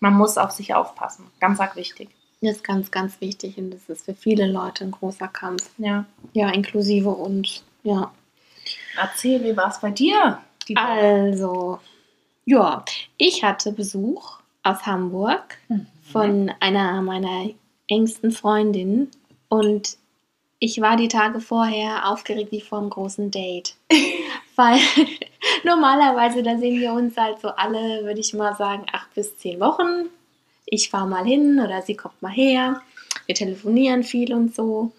[0.00, 1.26] man muss auf sich aufpassen.
[1.40, 2.10] Ganz arg wichtig.
[2.40, 5.68] Das ist ganz, ganz wichtig und das ist für viele Leute ein großer Kampf.
[5.76, 6.06] Ja.
[6.32, 7.62] Ja, inklusive uns.
[7.82, 8.12] Ja.
[8.96, 10.38] Erzähl, wie war es bei dir?
[10.74, 11.80] Also,
[12.44, 12.84] ja,
[13.18, 15.86] ich hatte Besuch aus Hamburg mhm.
[16.12, 17.50] von einer meiner
[17.88, 19.10] engsten Freundinnen
[19.48, 19.96] und
[20.62, 23.74] ich war die Tage vorher aufgeregt wie vor einem großen Date.
[24.56, 24.78] Weil
[25.64, 29.58] normalerweise, da sehen wir uns halt so alle, würde ich mal sagen, acht bis zehn
[29.58, 30.10] Wochen.
[30.66, 32.82] Ich fahre mal hin oder sie kommt mal her.
[33.24, 34.92] Wir telefonieren viel und so.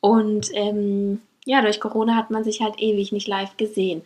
[0.00, 4.02] Und ähm, ja, durch Corona hat man sich halt ewig nicht live gesehen.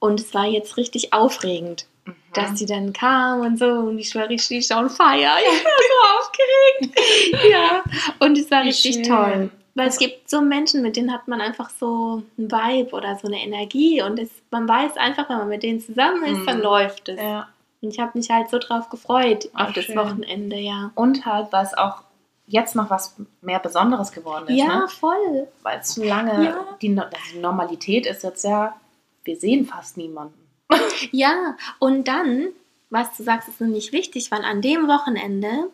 [0.00, 2.14] Und es war jetzt richtig aufregend, mhm.
[2.34, 3.66] dass sie dann kam und so.
[3.66, 5.16] Und ich war richtig on fire.
[5.16, 7.46] Ich war so aufgeregt.
[7.50, 7.84] ja,
[8.18, 9.04] und es war Wie richtig schön.
[9.04, 9.50] toll.
[9.80, 13.28] Weil es gibt so Menschen, mit denen hat man einfach so ein Vibe oder so
[13.28, 14.02] eine Energie.
[14.02, 16.46] Und es, man weiß einfach, wenn man mit denen zusammen ist, mhm.
[16.46, 17.18] dann läuft es.
[17.18, 17.48] Ja.
[17.80, 19.96] Und ich habe mich halt so drauf gefreut Ach, auf das schön.
[19.96, 20.90] Wochenende, ja.
[20.96, 22.02] Und halt, weil es auch
[22.46, 24.58] jetzt noch was mehr Besonderes geworden ist.
[24.58, 24.88] Ja, ne?
[24.88, 25.48] voll.
[25.62, 26.66] Weil es lange, ja.
[26.82, 27.00] die,
[27.32, 28.76] die Normalität ist jetzt ja,
[29.24, 30.46] wir sehen fast niemanden.
[31.10, 32.48] ja, und dann,
[32.90, 35.70] was du sagst, ist nämlich wichtig, weil an dem Wochenende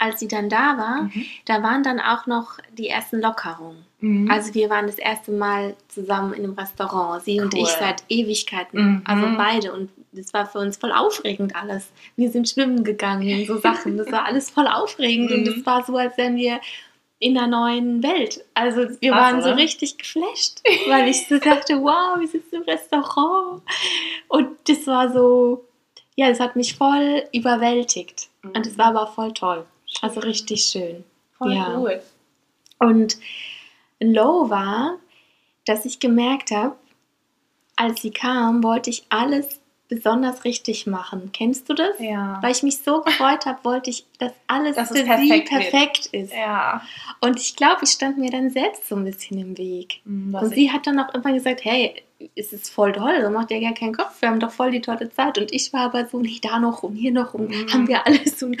[0.00, 1.26] als sie dann da war, mhm.
[1.44, 3.84] da waren dann auch noch die ersten Lockerungen.
[4.00, 4.30] Mhm.
[4.30, 7.44] Also wir waren das erste Mal zusammen in einem Restaurant, sie cool.
[7.44, 9.02] und ich seit Ewigkeiten, mhm.
[9.04, 9.72] also beide.
[9.74, 11.92] Und das war für uns voll aufregend alles.
[12.16, 13.98] Wir sind schwimmen gegangen, so Sachen.
[13.98, 15.66] Das war alles voll aufregend und es mhm.
[15.66, 16.60] war so, als wären wir
[17.18, 18.42] in einer neuen Welt.
[18.54, 22.62] Also wir Krass, waren so richtig geflasht, weil ich so dachte, wow, wir sitzen im
[22.62, 23.60] Restaurant.
[24.28, 25.66] Und das war so,
[26.16, 28.30] ja, das hat mich voll überwältigt.
[28.42, 29.66] Und es war aber voll toll.
[30.02, 31.04] Also richtig schön.
[31.38, 31.78] Voll ja.
[31.78, 32.02] cool.
[32.78, 33.18] Und
[34.00, 34.98] low war,
[35.66, 36.76] dass ich gemerkt habe,
[37.76, 41.30] als sie kam, wollte ich alles besonders richtig machen.
[41.32, 41.98] Kennst du das?
[41.98, 42.38] Ja.
[42.40, 46.12] Weil ich mich so gefreut habe, wollte ich, dass alles dass für perfekt sie perfekt
[46.12, 46.24] wird.
[46.24, 46.32] ist.
[46.32, 46.80] Ja.
[47.20, 50.00] Und ich glaube, ich stand mir dann selbst so ein bisschen im Weg.
[50.04, 52.02] Mhm, und sie hat dann auch immer gesagt, hey,
[52.36, 54.80] es ist voll toll, so macht ja gar keinen Kopf, wir haben doch voll die
[54.80, 55.38] tolle Zeit.
[55.38, 57.72] Und ich war aber so, nee, da noch rum, hier noch rum, mhm.
[57.72, 58.42] haben wir alles.
[58.42, 58.58] Und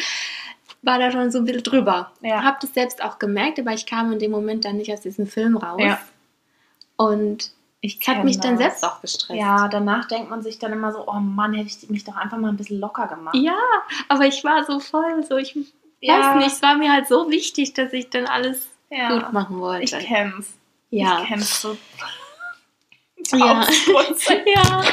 [0.82, 2.12] war da schon so ein bisschen drüber.
[2.22, 2.42] Ja.
[2.42, 5.26] Hab das selbst auch gemerkt, aber ich kam in dem Moment dann nicht aus diesem
[5.26, 5.80] Film raus.
[5.82, 6.00] Ja.
[6.96, 8.46] Und ich hat mich das.
[8.46, 9.40] dann selbst auch gestresst.
[9.40, 12.36] Ja, danach denkt man sich dann immer so, oh Mann, hätte ich mich doch einfach
[12.36, 13.34] mal ein bisschen locker gemacht.
[13.34, 13.58] Ja,
[14.08, 15.56] aber ich war so voll, so ich
[16.00, 16.18] ja.
[16.18, 19.08] weiß nicht, es war mir halt so wichtig, dass ich dann alles ja.
[19.12, 19.84] gut machen wollte.
[19.98, 20.54] Ich kenn's.
[20.90, 21.22] Ja.
[21.22, 21.76] Ich kenn's so.
[23.32, 23.66] Ja.
[24.46, 24.84] ja,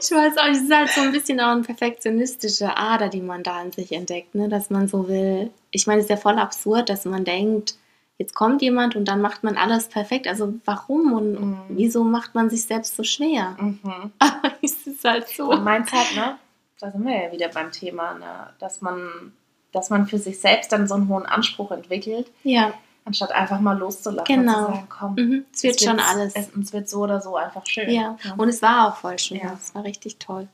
[0.00, 3.42] ich weiß auch, es ist halt so ein bisschen auch eine perfektionistische Ader, die man
[3.42, 4.48] da in sich entdeckt, ne?
[4.48, 5.50] dass man so will.
[5.70, 7.76] Ich meine, es ist ja voll absurd, dass man denkt,
[8.18, 10.26] jetzt kommt jemand und dann macht man alles perfekt.
[10.26, 11.60] Also warum und mhm.
[11.68, 13.56] wieso macht man sich selbst so schwer?
[13.60, 14.12] Mhm.
[14.18, 15.50] Aber es ist halt so.
[15.50, 16.38] Und meins halt, ne?
[16.80, 18.50] Da sind wir ja wieder beim Thema, ne?
[18.60, 19.32] dass man,
[19.72, 22.30] dass man für sich selbst dann so einen hohen Anspruch entwickelt.
[22.44, 22.74] Ja
[23.08, 24.58] anstatt einfach mal loszulassen genau.
[24.58, 25.44] und zu sagen, komm, mhm.
[25.52, 26.34] es wird schon alles.
[26.36, 27.90] Es, es, wird so oder so einfach schön.
[27.90, 28.34] Ja, ja.
[28.36, 29.38] und es war auch voll schön.
[29.38, 29.58] Ja.
[29.60, 30.46] Es war richtig toll.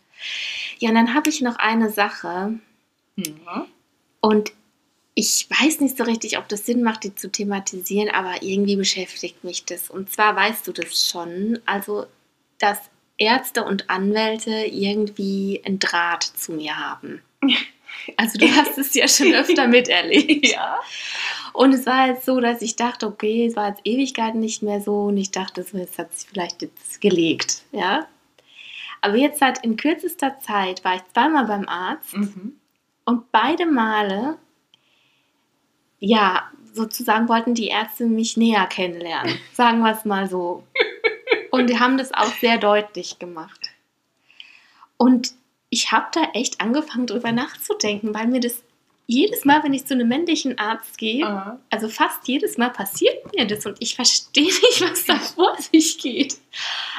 [0.79, 2.55] Ja, und dann habe ich noch eine Sache.
[3.17, 3.67] Mhm.
[4.21, 4.53] Und
[5.15, 9.45] ich weiß nicht so richtig, ob das Sinn macht, die zu thematisieren, aber irgendwie beschäftigt
[9.45, 9.91] mich das.
[9.91, 12.07] Und zwar weißt du das schon, also
[12.59, 12.79] dass
[13.19, 17.21] Ärzte und Anwälte irgendwie ein Draht zu mir haben.
[18.17, 20.49] Also du hast es ja schon öfter miterlebt.
[20.49, 20.79] Ja.
[21.55, 24.81] Und es war jetzt so, dass ich dachte, okay, es war jetzt Ewigkeiten nicht mehr
[24.81, 28.09] so und ich dachte, es hat sich vielleicht jetzt gelegt, ja.
[29.01, 32.57] Aber jetzt hat in kürzester Zeit war ich zweimal beim Arzt mhm.
[33.05, 34.37] und beide Male,
[36.01, 40.65] ja, sozusagen wollten die Ärzte mich näher kennenlernen, sagen wir es mal so.
[41.53, 43.71] Und die haben das auch sehr deutlich gemacht.
[44.97, 45.35] Und
[45.71, 48.65] ich habe da echt angefangen, drüber nachzudenken, weil mir das
[49.07, 51.59] jedes Mal, wenn ich zu einem männlichen Arzt gehe, Aha.
[51.71, 55.99] also fast jedes Mal passiert mir das und ich verstehe nicht, was da vor sich
[55.99, 56.37] geht.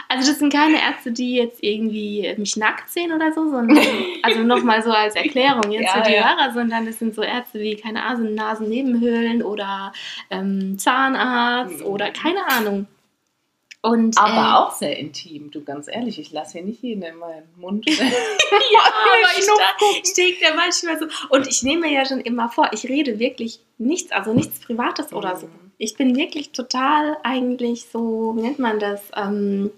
[0.07, 3.79] Also das sind keine Ärzte, die jetzt irgendwie mich nackt sehen oder so, sondern
[4.21, 6.29] also nochmal so als Erklärung jetzt ja, für die ja.
[6.29, 9.91] Hörer, sondern das sind so Ärzte wie, keine Ahnung, Nasennebenhöhlen oder
[10.29, 11.85] ähm, Zahnarzt mhm.
[11.85, 12.87] oder keine Ahnung.
[13.85, 17.17] Und, aber ähm, auch sehr intim, du ganz ehrlich, ich lasse hier nicht jeden in
[17.17, 17.85] meinen Mund.
[17.89, 19.37] ja, aber
[20.01, 21.05] ich, denke da manchmal so.
[21.29, 25.11] Und ich nehme mir ja schon immer vor, ich rede wirklich nichts, also nichts Privates
[25.11, 25.17] mhm.
[25.17, 25.45] oder so.
[25.45, 25.71] Mhm.
[25.77, 29.69] Ich bin wirklich total eigentlich so, wie nennt man das, ähm,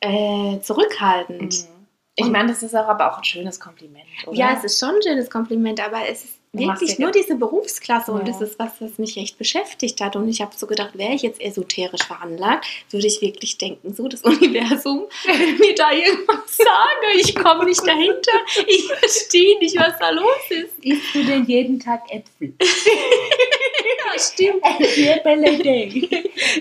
[0.00, 1.52] äh, zurückhaltend.
[1.52, 1.86] Mhm.
[2.14, 4.38] Ich meine, das ist auch aber auch ein schönes Kompliment, oder?
[4.38, 8.18] Ja, es ist schon ein schönes Kompliment, aber es ist wirklich nur diese Berufsklasse ja.
[8.18, 10.16] und das ist was, was mich echt beschäftigt hat.
[10.16, 14.08] Und ich habe so gedacht, wäre ich jetzt esoterisch veranlagt, würde ich wirklich denken, so
[14.08, 17.18] das Universum will mir da irgendwas sagen.
[17.18, 18.32] Ich komme nicht dahinter.
[18.66, 20.84] Ich verstehe nicht, was da los ist.
[20.84, 22.54] Isst du denn jeden Tag Äpfel?
[22.60, 24.62] ja, stimmt.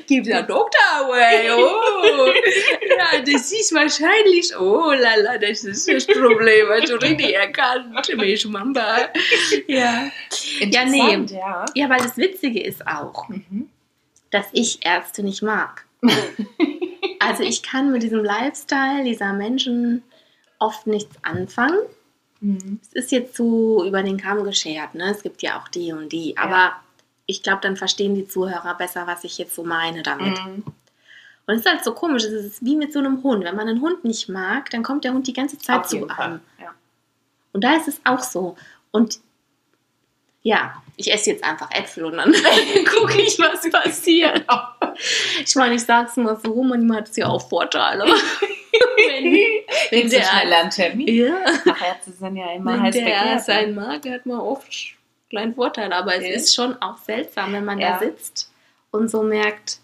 [0.08, 1.50] Gibt ja Doktor away.
[1.52, 2.32] Oh.
[2.90, 4.56] Ja, das ist wahrscheinlich.
[4.58, 6.68] Oh lala, das ist das Problem.
[6.70, 9.10] Hast du richtig erkannt, Mensch, Mamba.
[9.68, 9.79] Ja.
[9.80, 10.12] Ja.
[10.60, 11.26] Ja, nee.
[11.34, 11.66] Ja.
[11.74, 13.70] ja, weil das Witzige ist auch, mhm.
[14.32, 15.86] dass ich Ärzte nicht mag.
[17.20, 20.04] also ich kann mit diesem Lifestyle dieser Menschen
[20.60, 21.80] oft nichts anfangen.
[22.42, 22.80] Mhm.
[22.92, 25.12] Es ist jetzt so über den Kamm geschert, ne?
[25.12, 26.80] Es gibt ja auch die und die, aber ja.
[27.26, 30.38] ich glaube, dann verstehen die Zuhörer besser, was ich jetzt so meine damit.
[30.46, 30.64] Mhm.
[31.46, 33.44] Und es ist halt so komisch, es ist wie mit so einem Hund.
[33.44, 36.08] Wenn man einen Hund nicht mag, dann kommt der Hund die ganze Zeit Auf zu
[36.08, 36.42] einem.
[36.62, 36.76] Ja.
[37.54, 38.56] Und da ist es auch so.
[38.92, 39.20] Und
[40.50, 42.34] ja, ich esse jetzt einfach Äpfel und dann
[42.94, 44.44] gucke ich, was passiert.
[45.46, 48.04] Ich meine, ich sag's mal so, manchmal hat es ja auch Vorteile.
[48.98, 49.34] wenn,
[49.92, 51.08] wenn der schneller einen Termin.
[51.08, 51.46] Ja.
[51.46, 54.68] Ach, Ärzte sind ja immer wenn heiß der begehrt, sein mag, hat man oft
[55.30, 55.94] kleinen Vorteil.
[55.94, 56.32] Aber es ja.
[56.32, 57.92] ist schon auch seltsam, wenn man ja.
[57.92, 58.52] da sitzt
[58.90, 59.78] und so merkt,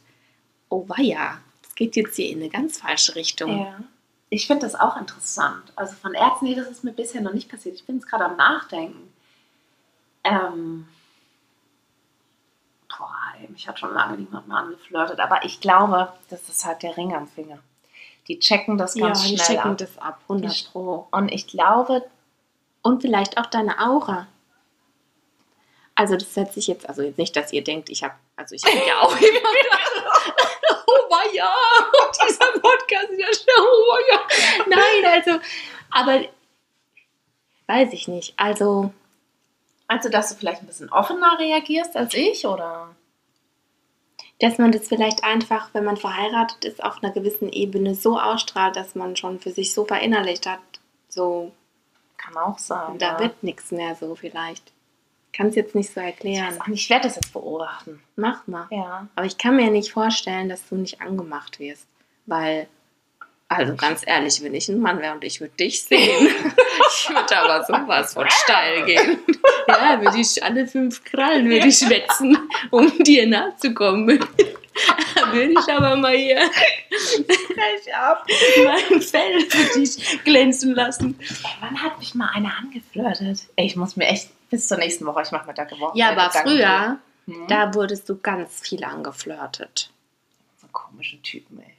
[0.70, 3.60] oh weia, das geht jetzt hier in eine ganz falsche Richtung.
[3.60, 3.80] Ja.
[4.30, 5.72] Ich finde das auch interessant.
[5.76, 7.76] Also von Ärzten, nee, das ist mir bisher noch nicht passiert.
[7.76, 9.14] Ich bin jetzt gerade am Nachdenken.
[10.26, 10.88] Ähm,
[12.90, 13.10] boah,
[13.50, 15.20] mich hat schon lange niemand mehr angeflirtet.
[15.20, 17.60] Aber ich glaube, das ist halt der Ring am Finger.
[18.28, 19.78] Die checken das ganz ja, schnell die checken ab.
[19.78, 21.08] das ab, 100 Pro.
[21.12, 22.04] Und ich glaube...
[22.82, 24.28] Und vielleicht auch deine Aura.
[25.96, 28.64] Also das setzt sich jetzt, also jetzt nicht, dass ihr denkt, ich habe, also ich
[28.64, 29.40] habe ja auch immer
[30.86, 31.52] oh war ja,
[32.28, 34.20] dieser Podcast ist ja schon, oh ja.
[34.68, 35.40] Nein, also,
[35.90, 36.26] aber
[37.68, 38.34] weiß ich nicht.
[38.38, 38.92] Also.
[39.88, 42.96] Also, dass du vielleicht ein bisschen offener reagierst als ich, oder?
[44.40, 48.76] Dass man das vielleicht einfach, wenn man verheiratet ist, auf einer gewissen Ebene so ausstrahlt,
[48.76, 50.60] dass man schon für sich so verinnerlicht hat,
[51.08, 51.52] so.
[52.18, 52.98] Kann auch sein.
[52.98, 53.20] Da ja.
[53.20, 54.74] wird nichts mehr so vielleicht
[55.36, 56.58] kann es jetzt nicht so erklären.
[56.68, 58.02] Ich, ich werde das jetzt beobachten.
[58.16, 58.68] Mach mal.
[58.72, 59.08] Ja.
[59.16, 61.88] Aber ich kann mir nicht vorstellen, dass du nicht angemacht wirst.
[62.26, 62.68] Weil,
[63.48, 67.38] also ganz ehrlich, wenn ich ein Mann wäre und ich würde dich sehen, ich würde
[67.38, 69.20] aber sowas von steil gehen.
[69.68, 72.38] Ja, würde ich alle fünf Krallen würde ich wetzen,
[72.70, 74.08] um dir nahe zu kommen.
[75.32, 76.44] würde ich aber mal hier
[78.00, 78.28] ab.
[78.64, 81.20] mein Fell für dich glänzen lassen.
[81.20, 83.48] Ey, wann hat mich mal einer angeflirtet?
[83.56, 85.24] Ey, ich muss mir echt bis zur nächsten Woche.
[85.24, 85.98] Ich mache mir da gewonnen.
[85.98, 87.48] Ja, aber früher, hm?
[87.48, 89.90] da wurdest du ganz viel angeflirtet.
[90.62, 91.74] So komische Typen, ey.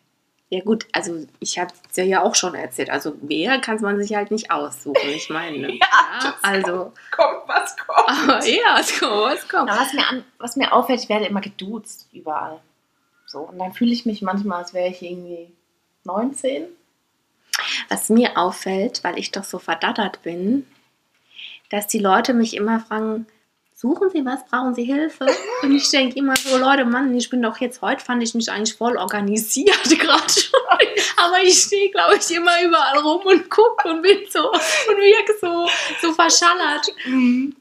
[0.48, 2.88] Ja gut, also ich habe es ja auch schon erzählt.
[2.88, 5.08] Also wer kann man sich halt nicht aussuchen.
[5.08, 5.78] Ich meine, ja,
[6.22, 8.08] ja also kommt, was kommt.
[8.08, 9.70] Aber ja, es kommt, was kommt.
[9.70, 12.60] was, mir an, was mir auffällt, ich werde immer geduzt überall.
[13.26, 15.52] So und dann fühle ich mich manchmal, als wäre ich irgendwie
[16.04, 16.66] 19.
[17.88, 20.66] Was mir auffällt, weil ich doch so verdattert bin,
[21.70, 23.26] dass die Leute mich immer fragen,
[23.76, 25.26] suchen Sie was, brauchen Sie Hilfe?
[25.62, 28.50] Und ich denke immer so, Leute, Mann, ich bin doch jetzt, heute fand ich mich
[28.50, 30.60] eigentlich voll organisiert gerade schon.
[31.18, 35.34] Aber ich stehe, glaube ich, immer überall rum und gucke und bin so und wirke
[35.40, 35.68] so,
[36.00, 36.86] so verschallert.
[37.04, 37.54] Mhm.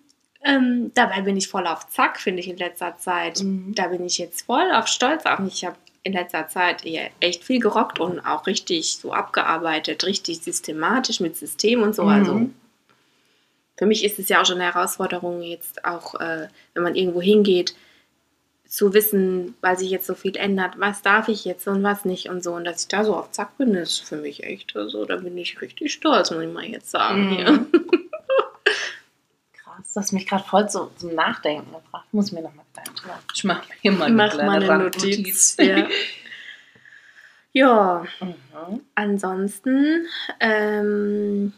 [0.43, 3.41] Ähm, dabei bin ich voll auf Zack, finde ich, in letzter Zeit.
[3.41, 3.73] Mhm.
[3.75, 5.55] Da bin ich jetzt voll auf Stolz auf mich.
[5.55, 6.83] Ich habe in letzter Zeit
[7.19, 12.03] echt viel gerockt und auch richtig so abgearbeitet, richtig systematisch mit System und so.
[12.03, 12.09] Mhm.
[12.09, 12.49] Also
[13.77, 17.21] für mich ist es ja auch schon eine Herausforderung, jetzt auch, äh, wenn man irgendwo
[17.21, 17.75] hingeht,
[18.67, 22.29] zu wissen, weil sich jetzt so viel ändert, was darf ich jetzt und was nicht
[22.29, 22.53] und so.
[22.53, 25.37] Und dass ich da so auf Zack bin, ist für mich echt, also da bin
[25.37, 27.27] ich richtig stolz, muss ich mal jetzt sagen.
[27.27, 27.35] Mhm.
[27.35, 27.45] Hier.
[29.53, 32.07] Krass, das hast mich gerade voll so zum Nachdenken gebracht.
[32.11, 32.65] Muss mir nochmal
[33.33, 35.57] Ich mache hier mal eine, mach mal eine Notiz.
[35.57, 35.57] Notiz.
[35.59, 35.87] Ja.
[37.53, 38.05] ja.
[38.19, 38.81] Mhm.
[38.95, 40.07] Ansonsten,
[40.39, 41.53] ähm,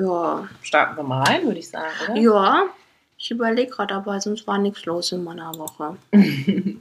[0.00, 0.48] ja.
[0.62, 2.20] Starten wir mal rein, würde ich sagen, oder?
[2.20, 2.64] Ja.
[3.16, 5.96] Ich überlege gerade, aber sonst war nichts los in meiner Woche.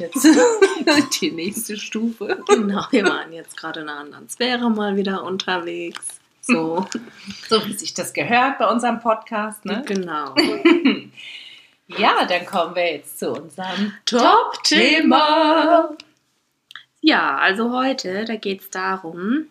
[0.00, 0.24] jetzt
[1.20, 2.42] die nächste Stufe.
[2.48, 6.20] Genau, wir waren jetzt gerade in einer anderen Sphäre mal wieder unterwegs.
[6.42, 6.86] So.
[7.48, 9.82] so wie sich das gehört bei unserem Podcast, ne?
[9.86, 10.34] Genau.
[11.86, 15.90] ja, dann kommen wir jetzt zu unserem Top-Thema.
[17.02, 19.46] Ja, also heute, da geht es darum,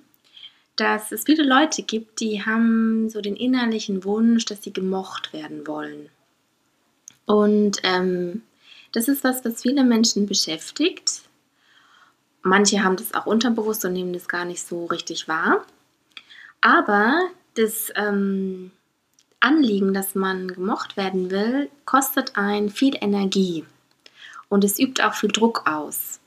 [0.76, 5.68] dass es viele Leute gibt, die haben so den innerlichen Wunsch, dass sie gemocht werden
[5.68, 6.10] wollen.
[7.26, 8.42] Und ähm,
[8.92, 11.22] das ist was, was viele Menschen beschäftigt.
[12.42, 15.66] Manche haben das auch unterbewusst und nehmen das gar nicht so richtig wahr.
[16.62, 18.72] Aber das ähm,
[19.40, 23.66] Anliegen, dass man gemocht werden will, kostet einen viel Energie.
[24.50, 26.20] Und es übt auch viel Druck aus.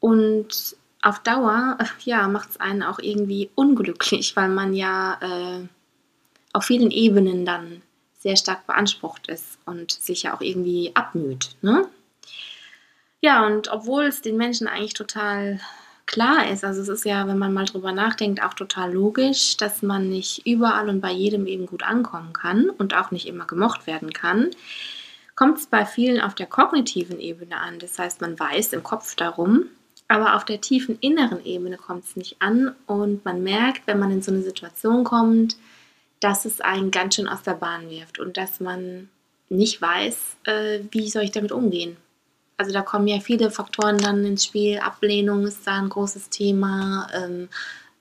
[0.00, 5.66] Und auf Dauer ja, macht es einen auch irgendwie unglücklich, weil man ja äh,
[6.52, 7.82] auf vielen Ebenen dann
[8.18, 11.56] sehr stark beansprucht ist und sich ja auch irgendwie abmüht.
[11.60, 11.86] Ne?
[13.24, 15.58] Ja, und obwohl es den Menschen eigentlich total
[16.04, 16.62] klar ist.
[16.62, 20.46] Also es ist ja, wenn man mal drüber nachdenkt, auch total logisch, dass man nicht
[20.46, 24.50] überall und bei jedem eben gut ankommen kann und auch nicht immer gemocht werden kann.
[25.36, 27.78] Kommt es bei vielen auf der kognitiven Ebene an.
[27.78, 29.68] Das heißt, man weiß im Kopf darum,
[30.06, 34.10] aber auf der tiefen inneren Ebene kommt es nicht an und man merkt, wenn man
[34.10, 35.56] in so eine Situation kommt,
[36.20, 39.08] dass es einen ganz schön aus der Bahn wirft und dass man
[39.48, 41.96] nicht weiß, äh, wie soll ich damit umgehen.
[42.56, 44.78] Also da kommen ja viele Faktoren dann ins Spiel.
[44.78, 47.48] Ablehnung ist da ein großes Thema, ähm,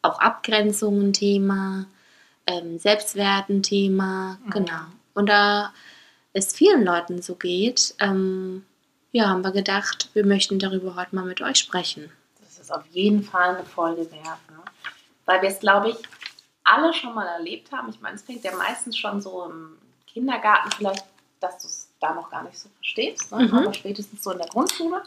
[0.02, 1.86] auch Abgrenzung ein Thema,
[2.46, 4.50] ähm, Selbstwert ein Thema, mhm.
[4.52, 4.84] genau.
[5.14, 5.74] Und da
[6.34, 8.66] es vielen Leuten so geht, ähm,
[9.12, 12.12] ja, haben wir gedacht, wir möchten darüber heute mal mit euch sprechen.
[12.42, 14.60] Das ist auf jeden Fall eine Folge wert, ne?
[15.26, 15.98] weil wir es, glaube ich,
[16.64, 17.90] alle schon mal erlebt haben.
[17.90, 21.06] Ich meine, es fängt ja meistens schon so im Kindergarten vielleicht,
[21.40, 23.48] dass du es da noch gar nicht so verstehst, ne?
[23.48, 23.58] mhm.
[23.58, 25.02] aber spätestens so in der Grundschule.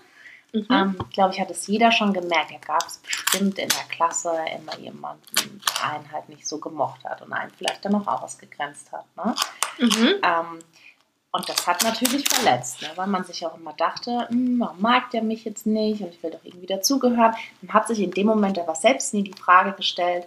[0.53, 0.67] Mhm.
[0.71, 2.53] Ähm, glaube ich, hat es jeder schon gemerkt.
[2.53, 7.05] Da gab es bestimmt in der Klasse immer jemanden, der einen halt nicht so gemocht
[7.05, 9.05] hat und einen vielleicht dann noch ausgegrenzt hat.
[9.17, 9.35] Ne?
[9.79, 10.15] Mhm.
[10.23, 10.59] Ähm,
[11.33, 12.89] und das hat natürlich verletzt, ne?
[12.95, 16.23] weil man sich auch immer dachte, hm, warum mag der mich jetzt nicht und ich
[16.23, 17.35] will doch irgendwie dazugehören.
[17.61, 20.27] Man hat sich in dem Moment aber selbst nie die Frage gestellt,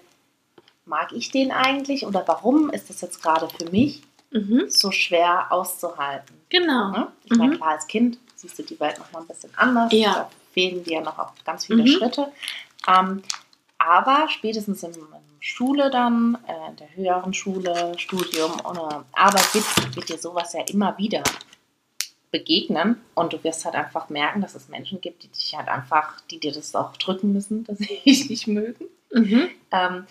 [0.86, 4.65] mag ich den eigentlich oder warum ist das jetzt gerade für mich mhm.
[4.70, 6.36] so schwer auszuhalten?
[6.50, 6.92] Genau.
[6.92, 7.08] Ne?
[7.26, 7.58] Ich meine, mhm.
[7.58, 9.92] klar, als Kind siehst du die Welt noch mal ein bisschen anders.
[9.92, 10.13] Ja.
[10.13, 11.88] Da fehlen dir noch ganz viele mhm.
[11.88, 12.32] Schritte.
[12.88, 13.24] Ähm,
[13.78, 15.04] aber spätestens in, in
[15.39, 20.62] Schule dann, äh, in der höheren Schule, Studium oder Arbeit wird, wird dir sowas ja
[20.70, 21.24] immer wieder
[22.32, 26.22] begegnen und du wirst halt einfach merken, dass es Menschen gibt, die dich halt einfach,
[26.30, 28.86] die dir das auch drücken müssen, dass sie dich nicht mögen.
[29.12, 29.50] Mhm.
[29.72, 30.06] Ähm,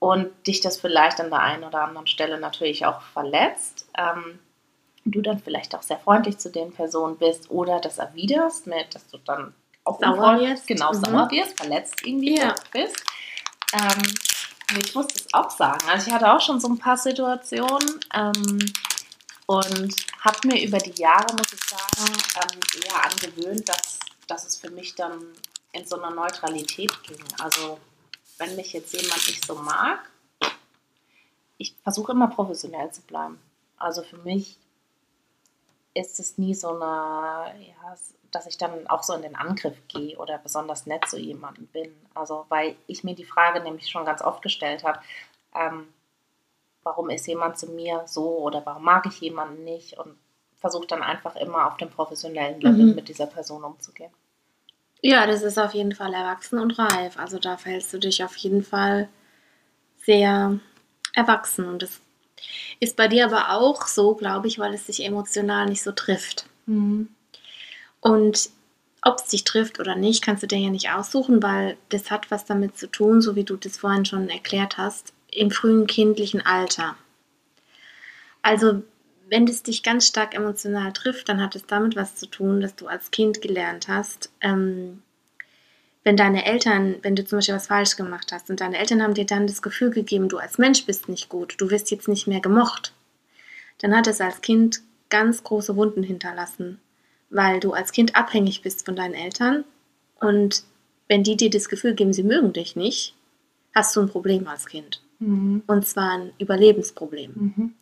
[0.00, 3.86] und dich das vielleicht an der einen oder anderen Stelle natürlich auch verletzt.
[3.96, 4.40] Ähm,
[5.04, 9.06] du dann vielleicht auch sehr freundlich zu den Personen bist oder das erwiderst mit, dass
[9.08, 10.66] du dann auch sauer wirst.
[10.66, 11.04] Genau, mhm.
[11.04, 12.54] sauer wirst, verletzt irgendwie ja.
[12.72, 13.02] bist.
[13.72, 15.80] Ähm, ich muss das auch sagen.
[15.88, 18.72] Also ich hatte auch schon so ein paar Situationen ähm,
[19.46, 24.56] und habe mir über die Jahre, muss ich sagen, ähm, eher angewöhnt, dass, dass es
[24.56, 25.20] für mich dann
[25.72, 27.22] in so einer Neutralität ging.
[27.38, 27.78] Also
[28.40, 30.00] wenn mich jetzt jemand nicht so mag,
[31.58, 33.38] ich versuche immer professionell zu bleiben.
[33.76, 34.58] Also für mich
[35.92, 37.96] ist es nie so eine, ja,
[38.30, 41.94] dass ich dann auch so in den Angriff gehe oder besonders nett zu jemandem bin.
[42.14, 45.00] Also weil ich mir die Frage nämlich schon ganz oft gestellt habe,
[45.54, 45.88] ähm,
[46.82, 50.16] warum ist jemand zu mir so oder warum mag ich jemanden nicht und
[50.56, 52.94] versuche dann einfach immer auf dem professionellen Level mhm.
[52.94, 54.12] mit dieser Person umzugehen.
[55.02, 57.18] Ja, das ist auf jeden Fall erwachsen und reif.
[57.18, 59.08] Also da verhältst du dich auf jeden Fall
[60.04, 60.58] sehr
[61.14, 61.66] erwachsen.
[61.66, 62.00] Und das
[62.80, 66.46] ist bei dir aber auch so, glaube ich, weil es sich emotional nicht so trifft.
[66.66, 67.08] Mhm.
[68.00, 68.50] Und
[69.02, 72.30] ob es dich trifft oder nicht, kannst du dir ja nicht aussuchen, weil das hat
[72.30, 76.44] was damit zu tun, so wie du das vorhin schon erklärt hast, im frühen kindlichen
[76.44, 76.96] Alter.
[78.42, 78.82] Also
[79.30, 82.74] wenn es dich ganz stark emotional trifft, dann hat es damit was zu tun, dass
[82.74, 85.02] du als Kind gelernt hast, ähm,
[86.02, 89.14] wenn deine Eltern, wenn du zum Beispiel was falsch gemacht hast und deine Eltern haben
[89.14, 92.26] dir dann das Gefühl gegeben, du als Mensch bist nicht gut, du wirst jetzt nicht
[92.26, 92.92] mehr gemocht,
[93.78, 96.80] dann hat es als Kind ganz große Wunden hinterlassen,
[97.28, 99.64] weil du als Kind abhängig bist von deinen Eltern
[100.20, 100.64] und
[101.06, 103.14] wenn die dir das Gefühl geben, sie mögen dich nicht,
[103.74, 105.02] hast du ein Problem als Kind.
[105.18, 105.62] Mhm.
[105.66, 107.32] Und zwar ein Überlebensproblem.
[107.34, 107.74] Mhm.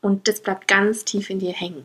[0.00, 1.84] Und das bleibt ganz tief in dir hängen.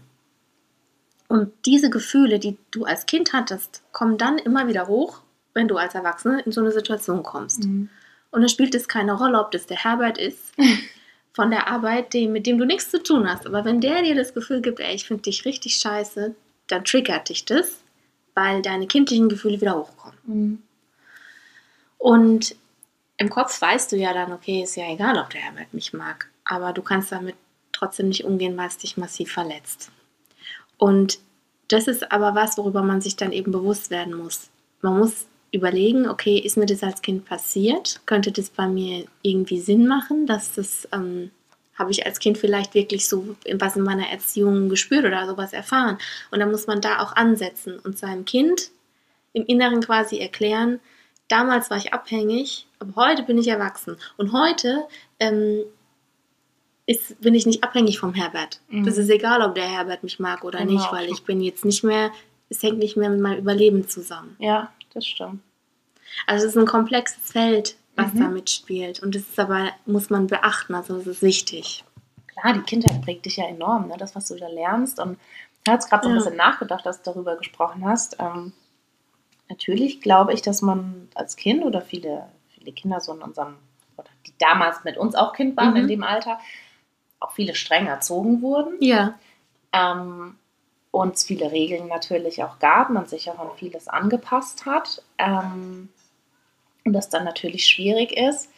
[1.28, 5.21] Und diese Gefühle, die du als Kind hattest, kommen dann immer wieder hoch,
[5.54, 7.63] wenn du als Erwachsene in so eine Situation kommst.
[7.63, 7.89] Mhm.
[8.32, 10.54] Und dann spielt es keine Rolle, ob das der Herbert ist,
[11.34, 13.45] von der Arbeit, dem, mit dem du nichts zu tun hast.
[13.45, 16.36] Aber wenn der dir das Gefühl gibt, ey, ich finde dich richtig scheiße,
[16.67, 17.84] dann triggert dich das,
[18.34, 20.17] weil deine kindlichen Gefühle wieder hochkommen.
[20.25, 20.63] Mhm.
[21.97, 22.56] Und
[23.17, 26.30] im Kopf weißt du ja dann, okay, ist ja egal, ob der Herbert mich mag.
[26.43, 27.36] Aber du kannst damit
[27.75, 29.91] trotzdem nicht umgehen, weil es dich massiv verletzt.
[30.78, 31.19] Und
[31.67, 34.49] das ist aber was, worüber man sich dann eben bewusst werden muss.
[34.82, 38.01] Man muss überlegen, okay, ist mir das als Kind passiert?
[38.05, 41.32] Könnte das bei mir irgendwie Sinn machen, dass das ähm,
[41.76, 45.97] habe ich als Kind vielleicht wirklich so was in meiner Erziehung gespürt oder sowas erfahren.
[46.32, 48.71] Und dann muss man da auch ansetzen und seinem Kind
[49.34, 50.80] im Inneren quasi erklären,
[51.28, 53.97] damals war ich abhängig, aber heute bin ich erwachsen.
[54.17, 54.86] Und heute
[55.19, 55.63] ähm,
[56.86, 58.59] ist, bin ich nicht abhängig vom Herbert.
[58.69, 58.86] Mhm.
[58.86, 60.73] Das ist egal, ob der Herbert mich mag oder genau.
[60.73, 62.11] nicht, weil ich bin jetzt nicht mehr,
[62.49, 64.36] es hängt nicht mehr mit meinem Überleben zusammen.
[64.39, 65.41] Ja, das stimmt.
[66.27, 68.19] Also es ist ein komplexes Feld, was mhm.
[68.19, 69.01] da mitspielt.
[69.01, 71.83] Und das ist aber, muss man beachten, also das ist wichtig.
[72.27, 73.95] Klar, die Kindheit prägt dich ja enorm, ne?
[73.97, 74.99] das, was du da lernst.
[74.99, 75.17] Und
[75.63, 78.17] ich habe jetzt gerade so ein bisschen nachgedacht, dass du darüber gesprochen hast.
[78.19, 78.53] Ähm,
[79.49, 83.55] natürlich glaube ich, dass man als Kind oder viele, viele Kinder so in unserem,
[83.97, 85.77] oder die damals mit uns auch Kind waren mhm.
[85.77, 86.39] in dem Alter,
[87.20, 88.76] auch viele streng erzogen wurden.
[88.80, 89.18] Ja.
[89.74, 90.38] Ähm,
[90.91, 95.03] und es viele Regeln natürlich auch gab, man sich auch an vieles angepasst hat.
[95.18, 95.89] Ähm,
[96.86, 98.49] und das dann natürlich schwierig ist,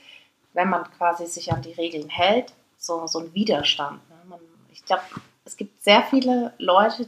[0.54, 4.08] wenn man quasi sich an die Regeln hält, so, so ein Widerstand.
[4.10, 4.16] Ne?
[4.30, 4.40] Man,
[4.72, 5.04] ich glaube,
[5.46, 7.08] es gibt sehr viele Leute,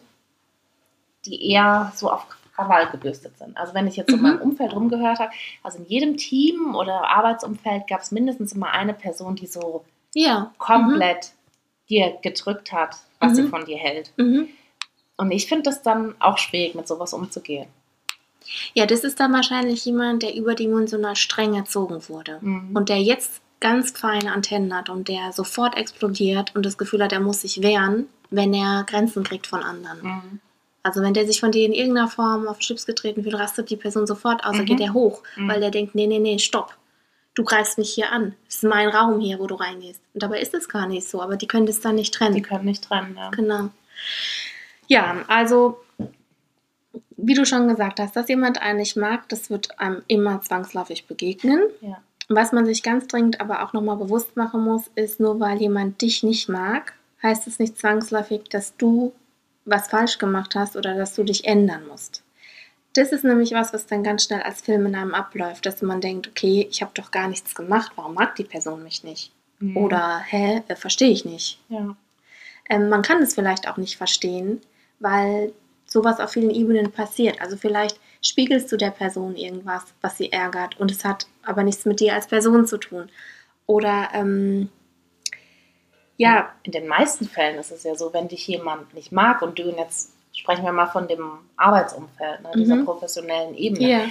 [1.25, 2.25] die eher so auf
[2.55, 3.57] Krawall gebürstet sind.
[3.57, 4.15] Also wenn ich jetzt mhm.
[4.15, 5.31] in meinem Umfeld rumgehört habe,
[5.63, 10.51] also in jedem Team oder Arbeitsumfeld gab es mindestens immer eine Person, die so ja.
[10.57, 11.38] komplett mhm.
[11.89, 13.35] Dir gedrückt hat, was mhm.
[13.35, 14.11] sie von dir hält.
[14.17, 14.49] Mhm.
[15.17, 17.67] Und ich finde das dann auch schwierig, mit sowas umzugehen.
[18.73, 22.75] Ja, das ist dann wahrscheinlich jemand, der überdimensional streng erzogen wurde mhm.
[22.75, 27.11] und der jetzt ganz feine Antennen hat und der sofort explodiert und das Gefühl hat,
[27.11, 30.01] er muss sich wehren, wenn er Grenzen kriegt von anderen.
[30.01, 30.39] Mhm.
[30.83, 33.75] Also wenn der sich von dir in irgendeiner Form auf Chips getreten fühlt, rastet die
[33.75, 34.57] Person sofort aus, mhm.
[34.57, 35.49] dann geht er hoch, mhm.
[35.49, 36.75] weil der denkt, nee, nee, nee, stopp.
[37.39, 38.35] Du greifst mich hier an.
[38.49, 40.01] Es ist mein Raum hier, wo du reingehst.
[40.13, 42.35] Und dabei ist es gar nicht so, aber die können das dann nicht trennen.
[42.35, 43.29] Die können nicht trennen, ja.
[43.29, 43.69] Genau.
[44.87, 45.79] Ja, also
[47.15, 51.07] wie du schon gesagt hast, dass jemand einen nicht mag, das wird einem immer zwangsläufig
[51.07, 51.61] begegnen.
[51.79, 52.01] Ja.
[52.27, 56.01] Was man sich ganz dringend aber auch nochmal bewusst machen muss, ist, nur weil jemand
[56.01, 59.13] dich nicht mag, heißt es nicht zwangsläufig, dass du
[59.63, 62.21] was falsch gemacht hast oder dass du dich ändern musst.
[62.99, 66.01] Das ist nämlich was, was dann ganz schnell als Film in einem abläuft, dass man
[66.01, 69.31] denkt, okay, ich habe doch gar nichts gemacht, warum mag die Person mich nicht?
[69.59, 69.77] Mhm.
[69.77, 71.61] Oder, hä, äh, verstehe ich nicht.
[71.69, 71.95] Ja.
[72.69, 74.59] Ähm, man kann es vielleicht auch nicht verstehen,
[74.99, 75.53] weil
[75.85, 77.39] sowas auf vielen Ebenen passiert.
[77.41, 81.85] Also vielleicht spiegelst du der Person irgendwas, was sie ärgert und es hat aber nichts
[81.85, 83.09] mit dir als Person zu tun.
[83.65, 84.67] Oder ähm,
[86.17, 86.53] ja.
[86.63, 89.69] In den meisten Fällen ist es ja so, wenn dich jemand nicht mag und du
[89.69, 92.85] jetzt sprechen wir mal von dem Arbeitsumfeld, ne, dieser mhm.
[92.85, 93.87] professionellen Ebene.
[93.87, 94.07] Yeah.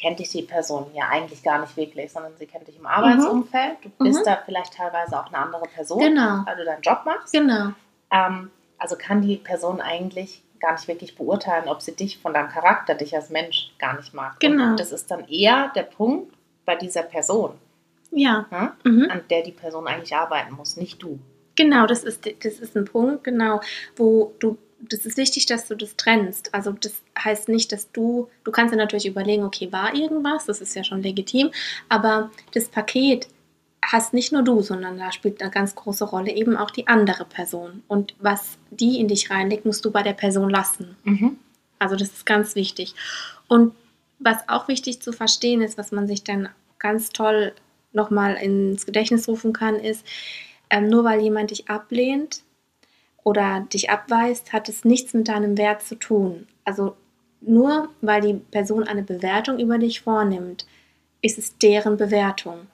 [0.00, 3.78] Kennt dich die Person ja eigentlich gar nicht wirklich, sondern sie kennt dich im Arbeitsumfeld.
[3.82, 4.24] Du bist mhm.
[4.24, 6.42] da vielleicht teilweise auch eine andere Person, genau.
[6.44, 7.32] weil du deinen Job machst.
[7.32, 7.70] Genau.
[8.12, 12.48] Ähm, also kann die Person eigentlich gar nicht wirklich beurteilen, ob sie dich von deinem
[12.48, 14.38] Charakter, dich als Mensch gar nicht mag.
[14.40, 14.70] Genau.
[14.70, 16.32] Und das ist dann eher der Punkt
[16.64, 17.54] bei dieser Person.
[18.10, 18.46] Ja.
[18.50, 19.08] ja mhm.
[19.10, 21.18] An der die Person eigentlich arbeiten muss, nicht du.
[21.56, 23.60] Genau, das ist, das ist ein Punkt, genau,
[23.96, 26.54] wo du, das ist wichtig, dass du das trennst.
[26.54, 30.60] Also das heißt nicht, dass du, du kannst dir natürlich überlegen, okay, war irgendwas, das
[30.60, 31.50] ist ja schon legitim,
[31.88, 33.28] aber das Paket
[33.82, 37.24] hast nicht nur du, sondern da spielt eine ganz große Rolle eben auch die andere
[37.24, 37.82] Person.
[37.88, 40.96] Und was die in dich reinlegt, musst du bei der Person lassen.
[41.04, 41.38] Mhm.
[41.78, 42.94] Also das ist ganz wichtig.
[43.46, 43.74] Und
[44.18, 46.48] was auch wichtig zu verstehen ist, was man sich dann
[46.78, 47.54] ganz toll
[47.92, 50.04] nochmal ins Gedächtnis rufen kann, ist,
[50.70, 52.42] ähm, nur weil jemand dich ablehnt
[53.28, 56.46] oder dich abweist, hat es nichts mit deinem Wert zu tun.
[56.64, 56.96] Also
[57.40, 60.66] nur weil die Person eine Bewertung über dich vornimmt,
[61.22, 62.66] ist es deren Bewertung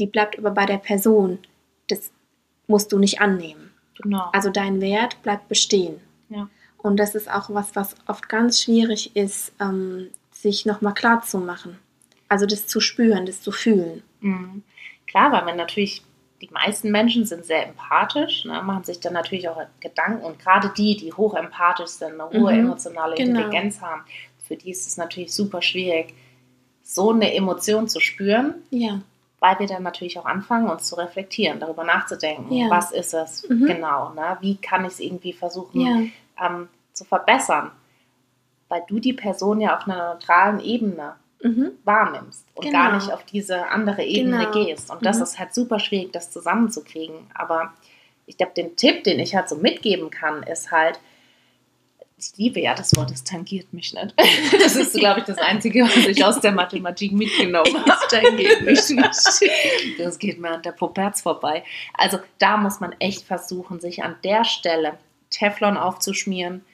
[0.00, 1.38] die bleibt aber bei der Person.
[1.88, 2.10] Das
[2.66, 3.70] musst du nicht annehmen.
[4.02, 4.30] Genau.
[4.32, 6.00] Also dein Wert bleibt bestehen.
[6.30, 6.48] Ja.
[6.78, 11.38] Und das ist auch was, was oft ganz schwierig ist, ähm, sich nochmal klar zu
[11.38, 11.78] machen.
[12.28, 14.02] Also das zu spüren, das zu fühlen.
[14.20, 14.62] Mhm.
[15.06, 16.02] Klar, weil man natürlich,
[16.40, 20.72] die meisten Menschen sind sehr empathisch, ne, machen sich dann natürlich auch Gedanken und gerade
[20.76, 22.66] die, die hochempathisch sind, eine hohe mhm.
[22.66, 23.40] emotionale genau.
[23.40, 24.02] Intelligenz haben,
[24.46, 26.14] für die ist es natürlich super schwierig,
[26.82, 28.54] so eine Emotion zu spüren.
[28.70, 29.00] Ja
[29.40, 32.68] weil wir dann natürlich auch anfangen, uns zu reflektieren, darüber nachzudenken, ja.
[32.70, 33.66] was ist es mhm.
[33.66, 34.36] genau, ne?
[34.40, 36.46] wie kann ich es irgendwie versuchen ja.
[36.46, 37.70] ähm, zu verbessern,
[38.68, 41.72] weil du die Person ja auf einer neutralen Ebene mhm.
[41.84, 42.78] wahrnimmst und genau.
[42.78, 44.64] gar nicht auf diese andere Ebene genau.
[44.64, 44.90] gehst.
[44.90, 45.22] Und das mhm.
[45.24, 47.26] ist halt super schwierig, das zusammenzukriegen.
[47.34, 47.72] Aber
[48.26, 51.00] ich glaube, den Tipp, den ich halt so mitgeben kann, ist halt,
[52.18, 54.14] ich liebe ja das Wort, es tangiert mich nicht.
[54.60, 57.90] Das ist, glaube ich, das Einzige, was ich aus der Mathematik mitgenommen habe.
[57.90, 59.98] Es tangiert mich nicht.
[59.98, 61.64] Das geht mir an der Poperz vorbei.
[61.94, 64.98] Also da muss man echt versuchen, sich an der Stelle
[65.30, 66.64] Teflon aufzuschmieren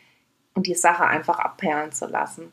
[0.55, 2.51] und die Sache einfach abperlen zu lassen.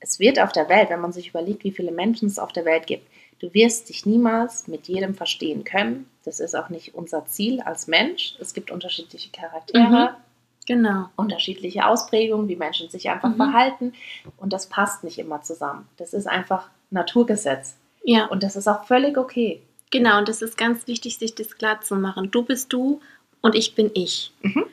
[0.00, 2.64] Es wird auf der Welt, wenn man sich überlegt, wie viele Menschen es auf der
[2.64, 3.06] Welt gibt,
[3.40, 6.08] du wirst dich niemals mit jedem verstehen können.
[6.24, 8.36] Das ist auch nicht unser Ziel als Mensch.
[8.40, 10.10] Es gibt unterschiedliche Charaktere.
[10.12, 10.28] Mhm
[10.68, 11.08] Genau.
[11.16, 13.36] Unterschiedliche Ausprägungen, wie Menschen sich einfach mhm.
[13.36, 13.94] verhalten.
[14.36, 15.88] Und das passt nicht immer zusammen.
[15.96, 17.78] Das ist einfach Naturgesetz.
[18.04, 18.26] Ja.
[18.26, 19.62] Und das ist auch völlig okay.
[19.90, 22.30] Genau, und das ist ganz wichtig, sich das klar zu machen.
[22.30, 23.00] Du bist du
[23.40, 24.30] und ich bin ich.
[24.42, 24.66] Mhm.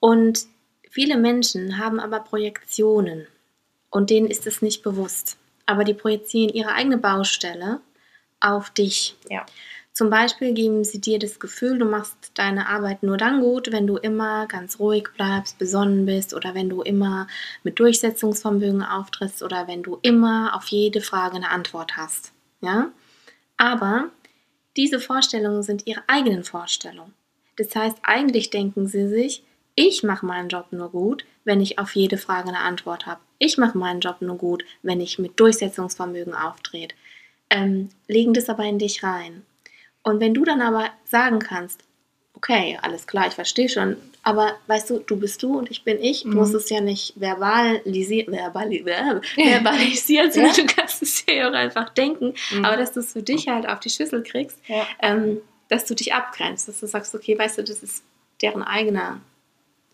[0.00, 0.46] Und
[0.88, 3.26] viele Menschen haben aber Projektionen
[3.90, 5.36] und denen ist es nicht bewusst.
[5.66, 7.80] Aber die projizieren ihre eigene Baustelle
[8.40, 9.16] auf dich.
[9.28, 9.44] Ja.
[9.98, 13.88] Zum Beispiel geben sie dir das Gefühl, du machst deine Arbeit nur dann gut, wenn
[13.88, 17.26] du immer ganz ruhig bleibst, besonnen bist oder wenn du immer
[17.64, 22.32] mit Durchsetzungsvermögen auftrittst oder wenn du immer auf jede Frage eine Antwort hast.
[22.60, 22.92] Ja?
[23.56, 24.10] Aber
[24.76, 27.12] diese Vorstellungen sind ihre eigenen Vorstellungen.
[27.56, 29.42] Das heißt, eigentlich denken sie sich,
[29.80, 33.20] ich mache meinen Job nur gut, wenn ich auf jede Frage eine Antwort habe.
[33.38, 36.96] Ich mache meinen Job nur gut, wenn ich mit Durchsetzungsvermögen auftrete.
[37.48, 39.44] Ähm, legen das aber in dich rein.
[40.02, 41.84] Und wenn du dann aber sagen kannst,
[42.34, 46.02] okay, alles klar, ich verstehe schon, aber weißt du, du bist du und ich bin
[46.02, 46.32] ich, mhm.
[46.32, 50.64] du musst es ja nicht verbalisieren, verbali verbalisieren, sondern ja.
[50.64, 52.64] du kannst es ja auch einfach denken, mhm.
[52.64, 54.84] aber dass du es für dich halt auf die Schüssel kriegst, ja.
[55.00, 58.02] ähm, dass du dich abgrenzt, dass du sagst, okay, weißt du, das ist
[58.42, 59.20] deren eigener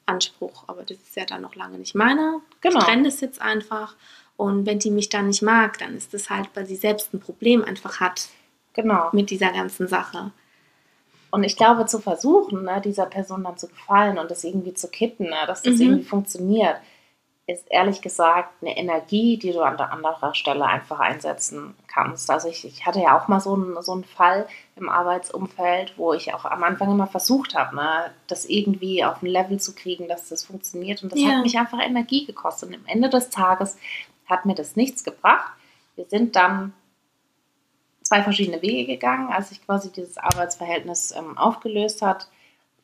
[0.07, 2.41] Anspruch, aber das ist ja dann noch lange nicht meiner.
[2.61, 2.79] Genau.
[2.79, 3.97] Ich trenne das jetzt einfach
[4.37, 7.21] und wenn die mich dann nicht mag, dann ist das halt, weil sie selbst ein
[7.21, 8.29] Problem einfach hat
[8.73, 9.09] genau.
[9.13, 10.33] mit dieser ganzen Sache.
[11.31, 14.89] Und ich glaube, zu versuchen, ne, dieser Person dann zu gefallen und das irgendwie zu
[14.89, 15.81] kitten, ne, dass das mhm.
[15.81, 16.77] irgendwie funktioniert,
[17.47, 22.31] ist ehrlich gesagt eine Energie, die du an der anderer Stelle einfach einsetzen kannst.
[22.31, 26.15] Also ich, ich hatte ja auch mal so einen, so einen Fall im Arbeitsumfeld, wo
[26.15, 30.09] ich auch am Anfang immer versucht habe, ne, das irgendwie auf ein Level zu kriegen,
[30.09, 31.03] dass das funktioniert.
[31.03, 31.33] Und das ja.
[31.33, 32.71] hat mich einfach Energie gekostet.
[32.71, 33.77] Und am Ende des Tages
[34.25, 35.53] hat mir das nichts gebracht.
[35.97, 36.73] Wir sind dann
[38.03, 42.29] zwei verschiedene Wege gegangen, als sich quasi dieses Arbeitsverhältnis ähm, aufgelöst hat.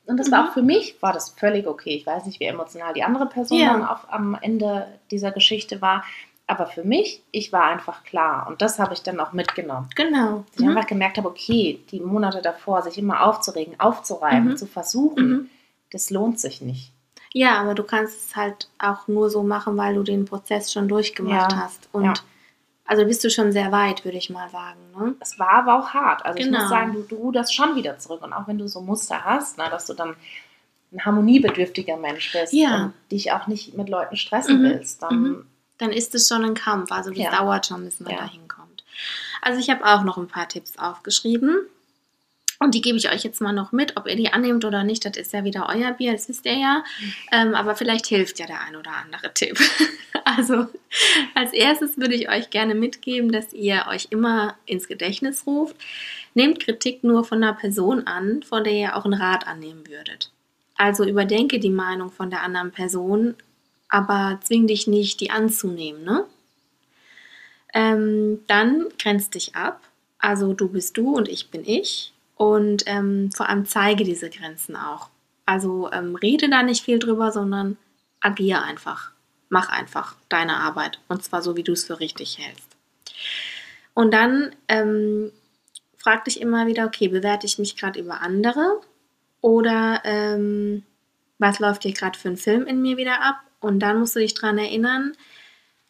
[0.07, 0.33] Und das mhm.
[0.33, 1.95] war auch für mich, war das völlig okay.
[1.95, 3.73] Ich weiß nicht, wie emotional die andere Person ja.
[3.73, 6.05] dann auf, am Ende dieser Geschichte war.
[6.47, 8.49] Aber für mich, ich war einfach klar.
[8.49, 9.89] Und das habe ich dann auch mitgenommen.
[9.95, 10.45] Genau.
[10.51, 10.77] Dass ich mhm.
[10.77, 14.57] einfach gemerkt habe, okay, die Monate davor, sich immer aufzuregen, aufzureiben, mhm.
[14.57, 15.51] zu versuchen, mhm.
[15.93, 16.93] das lohnt sich nicht.
[17.33, 20.89] Ja, aber du kannst es halt auch nur so machen, weil du den Prozess schon
[20.89, 21.59] durchgemacht ja.
[21.59, 21.89] hast.
[21.93, 22.15] Und ja.
[22.91, 24.81] Also bist du schon sehr weit, würde ich mal sagen.
[24.99, 25.15] Ne?
[25.21, 26.27] Es war aber auch hart.
[26.27, 26.49] Also genau.
[26.49, 26.69] ich muss genau.
[26.69, 28.21] sagen, du, du ruderst schon wieder zurück.
[28.25, 30.17] Und auch wenn du so Muster hast, na, dass du dann
[30.91, 32.87] ein harmoniebedürftiger Mensch bist ja.
[32.87, 34.65] und dich auch nicht mit Leuten stressen mhm.
[34.65, 35.47] willst, dann, mhm.
[35.79, 36.91] dann ist es schon ein Kampf.
[36.91, 37.31] Also das ja.
[37.31, 38.19] dauert schon, bis man ja.
[38.19, 38.83] da hinkommt.
[39.41, 41.61] Also ich habe auch noch ein paar Tipps aufgeschrieben.
[42.63, 43.97] Und die gebe ich euch jetzt mal noch mit.
[43.97, 46.59] Ob ihr die annehmt oder nicht, das ist ja wieder euer Bier, das wisst ihr
[46.59, 46.85] ja.
[47.33, 49.59] Ähm, aber vielleicht hilft ja der ein oder andere Tipp.
[50.25, 50.67] also
[51.35, 55.75] als erstes würde ich euch gerne mitgeben, dass ihr euch immer ins Gedächtnis ruft.
[56.35, 60.31] Nehmt Kritik nur von einer Person an, von der ihr auch einen Rat annehmen würdet.
[60.77, 63.37] Also überdenke die Meinung von der anderen Person,
[63.89, 66.05] aber zwing dich nicht, die anzunehmen.
[66.05, 66.27] Ne?
[67.73, 69.81] Ähm, dann grenzt dich ab.
[70.19, 74.75] Also du bist du und ich bin ich und ähm, vor allem zeige diese Grenzen
[74.75, 75.11] auch.
[75.45, 77.77] Also ähm, rede da nicht viel drüber, sondern
[78.23, 79.11] agiere einfach.
[79.51, 82.79] Mach einfach deine Arbeit und zwar so, wie du es für richtig hältst.
[83.93, 85.33] Und dann ähm,
[85.99, 88.81] frag dich immer wieder, okay, bewerte ich mich gerade über andere
[89.43, 90.83] oder ähm,
[91.37, 93.37] was läuft hier gerade für ein Film in mir wieder ab?
[93.61, 95.13] Und dann musst du dich daran erinnern,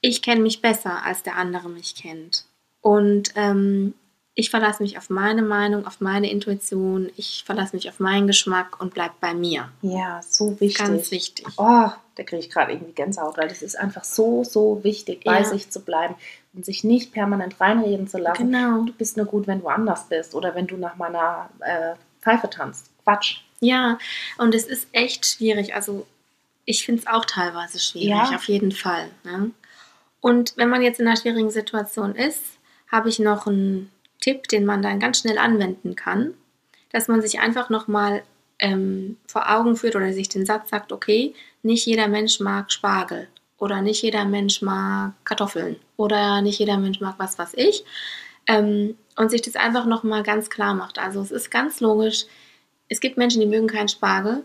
[0.01, 2.45] ich kenne mich besser, als der andere mich kennt.
[2.81, 3.95] Und ähm,
[4.41, 8.81] ich verlasse mich auf meine Meinung, auf meine Intuition, ich verlasse mich auf meinen Geschmack
[8.81, 9.69] und bleib bei mir.
[9.83, 10.79] Ja, so wichtig.
[10.79, 11.47] Ganz wichtig.
[11.59, 15.41] Oh, da kriege ich gerade irgendwie Gänsehaut, weil das ist einfach so, so wichtig, bei
[15.41, 15.45] ja.
[15.45, 16.15] sich zu bleiben
[16.55, 18.51] und sich nicht permanent reinreden zu lassen.
[18.51, 18.85] Genau.
[18.85, 22.49] Du bist nur gut, wenn du anders bist oder wenn du nach meiner äh, Pfeife
[22.49, 22.89] tanzt.
[23.05, 23.41] Quatsch.
[23.61, 23.99] Ja,
[24.39, 25.75] und es ist echt schwierig.
[25.75, 26.07] Also
[26.65, 28.35] ich finde es auch teilweise schwierig, ja.
[28.35, 29.11] auf jeden Fall.
[29.23, 29.51] Ne?
[30.23, 32.43] Und wenn man jetzt in einer schwierigen Situation ist,
[32.91, 36.35] habe ich noch einen Tipp, den man dann ganz schnell anwenden kann,
[36.93, 38.23] dass man sich einfach nochmal
[38.59, 43.29] ähm, vor Augen führt oder sich den Satz sagt, okay, nicht jeder Mensch mag Spargel
[43.59, 47.85] oder nicht jeder Mensch mag Kartoffeln oder nicht jeder Mensch mag was, was ich.
[48.47, 50.99] Ähm, und sich das einfach nochmal ganz klar macht.
[50.99, 52.25] Also es ist ganz logisch,
[52.89, 54.43] es gibt Menschen, die mögen keinen Spargel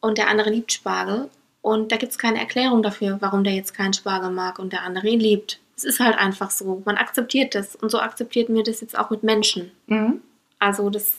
[0.00, 1.30] und der andere liebt Spargel.
[1.62, 4.82] Und da gibt es keine Erklärung dafür, warum der jetzt keinen Spargel mag und der
[4.82, 5.60] andere ihn liebt.
[5.78, 6.82] Es ist halt einfach so.
[6.84, 7.76] Man akzeptiert das.
[7.76, 9.70] Und so akzeptiert mir das jetzt auch mit Menschen.
[9.86, 10.20] Mhm.
[10.58, 11.14] Also das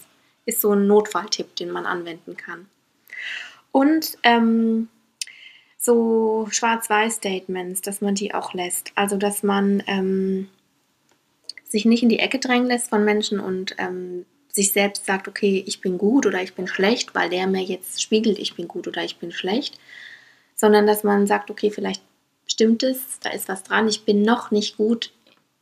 [0.45, 2.67] ist so ein Notfalltipp, den man anwenden kann.
[3.71, 4.89] Und ähm,
[5.77, 8.91] so Schwarz-Weiß-Statements, dass man die auch lässt.
[8.95, 10.49] Also dass man ähm,
[11.63, 15.63] sich nicht in die Ecke drängen lässt von Menschen und ähm, sich selbst sagt, okay,
[15.65, 18.87] ich bin gut oder ich bin schlecht, weil der mir jetzt spiegelt, ich bin gut
[18.87, 19.79] oder ich bin schlecht,
[20.55, 22.01] sondern dass man sagt, okay, vielleicht
[22.51, 25.11] stimmt es, da ist was dran, ich bin noch nicht gut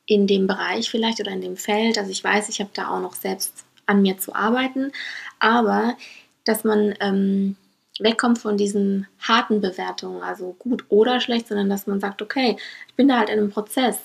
[0.06, 1.98] in dem Bereich vielleicht oder in dem Feld.
[1.98, 4.92] Also ich weiß, ich habe da auch noch selbst an mir zu arbeiten,
[5.40, 5.98] aber
[6.46, 7.56] dass man ähm,
[8.00, 12.58] wegkommt von diesen harten Bewertungen, also gut oder schlecht, sondern dass man sagt, okay,
[12.88, 14.00] ich bin da halt in einem Prozess.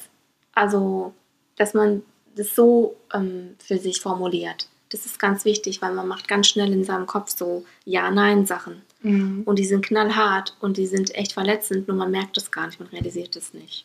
[0.54, 1.14] Also,
[1.56, 2.02] dass man
[2.34, 6.72] das so ähm, für sich formuliert, Das ist ganz wichtig, weil man macht ganz schnell
[6.72, 8.82] in seinem Kopf so Ja-Nein-Sachen.
[9.02, 9.42] Mhm.
[9.44, 12.80] Und die sind knallhart und die sind echt verletzend, nur man merkt es gar nicht,
[12.80, 13.84] man realisiert es nicht.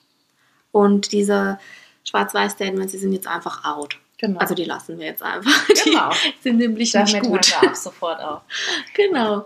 [0.71, 1.59] Und diese
[2.03, 3.99] Schwarz-Weiß-Statements, die sind jetzt einfach out.
[4.17, 4.39] Genau.
[4.39, 5.51] Also die lassen wir jetzt einfach.
[5.83, 6.09] Genau.
[6.09, 7.53] Die sind nämlich Damit nicht gut.
[7.53, 8.41] Damit ab sofort auf.
[8.95, 9.45] genau.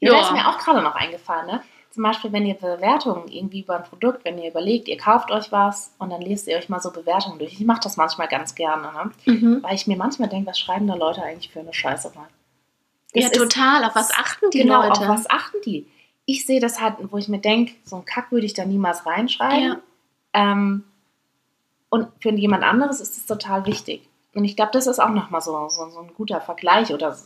[0.00, 0.20] Ja, ja.
[0.22, 1.62] Ist mir auch gerade noch eingefallen, ne?
[1.90, 5.50] Zum Beispiel, wenn ihr Bewertungen irgendwie über ein Produkt, wenn ihr überlegt, ihr kauft euch
[5.50, 7.54] was und dann lest ihr euch mal so Bewertungen durch.
[7.54, 9.10] Ich mache das manchmal ganz gerne, ne?
[9.26, 9.62] Mhm.
[9.62, 12.28] weil ich mir manchmal denke, was schreiben da Leute eigentlich für eine Scheiße rein?
[13.14, 13.84] Ja, total.
[13.84, 15.00] Auf was achten die genau, Leute?
[15.00, 15.86] Genau, auf was achten die?
[16.26, 19.06] Ich sehe das halt, wo ich mir denke, so ein Kack würde ich da niemals
[19.06, 19.64] reinschreiben.
[19.64, 19.80] Ja.
[20.32, 20.84] Ähm,
[21.88, 24.08] und für jemand anderes ist es total wichtig.
[24.34, 27.18] Und ich glaube, das ist auch nochmal so, so, so ein guter Vergleich oder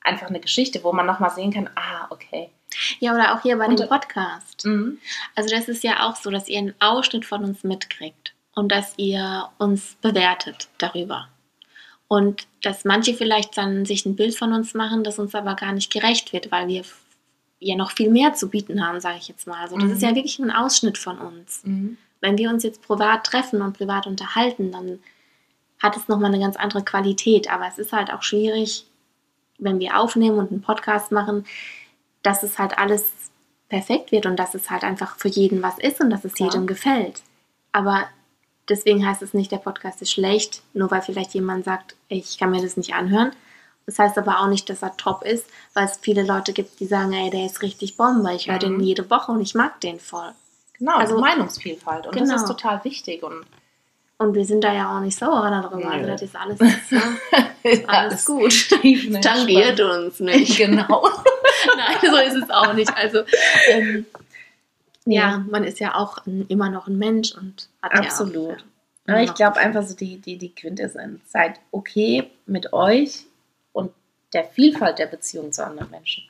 [0.00, 2.50] einfach eine Geschichte, wo man nochmal sehen kann, ah, okay.
[2.98, 4.64] Ja, oder auch hier bei und, dem Podcast.
[4.64, 4.98] Mhm.
[5.36, 8.94] Also das ist ja auch so, dass ihr einen Ausschnitt von uns mitkriegt und dass
[8.96, 11.28] ihr uns bewertet darüber.
[12.12, 15.72] Und dass manche vielleicht dann sich ein Bild von uns machen, das uns aber gar
[15.72, 16.82] nicht gerecht wird, weil wir
[17.58, 19.62] ja noch viel mehr zu bieten haben, sage ich jetzt mal.
[19.62, 19.92] Also das mhm.
[19.92, 21.62] ist ja wirklich ein Ausschnitt von uns.
[21.64, 21.96] Mhm.
[22.20, 24.98] Wenn wir uns jetzt privat treffen und privat unterhalten, dann
[25.78, 27.50] hat es nochmal eine ganz andere Qualität.
[27.50, 28.84] Aber es ist halt auch schwierig,
[29.56, 31.46] wenn wir aufnehmen und einen Podcast machen,
[32.22, 33.10] dass es halt alles
[33.70, 36.44] perfekt wird und dass es halt einfach für jeden was ist und dass es ja.
[36.44, 37.22] jedem gefällt.
[37.72, 38.04] Aber
[38.68, 42.50] deswegen heißt es nicht, der Podcast ist schlecht, nur weil vielleicht jemand sagt, ich kann
[42.50, 43.32] mir das nicht anhören.
[43.86, 46.86] Das heißt aber auch nicht, dass er top ist, weil es viele Leute gibt, die
[46.86, 48.78] sagen, ey, der ist richtig Bombe, ich höre mhm.
[48.78, 50.32] den jede Woche und ich mag den voll.
[50.78, 52.32] Genau, also Meinungsvielfalt und genau.
[52.32, 53.44] das ist total wichtig und
[54.22, 55.90] und wir sind da ja auch nicht sauer darüber.
[55.90, 56.58] Also das ist alles,
[56.90, 58.68] ja, alles gut.
[59.20, 60.58] Tangiert uns nicht.
[60.62, 61.08] Genau.
[61.76, 62.96] Nein, so ist es auch nicht.
[62.96, 63.22] Also
[63.68, 64.06] ähm,
[65.04, 68.64] ja, man ist ja auch ein, immer noch ein Mensch und hat Absolut.
[69.06, 71.20] ja auch, ich glaube einfach so die, die, die Quintessenz.
[71.30, 73.26] Seid okay mit euch
[73.72, 73.92] und
[74.32, 76.24] der Vielfalt der Beziehung zu anderen Menschen.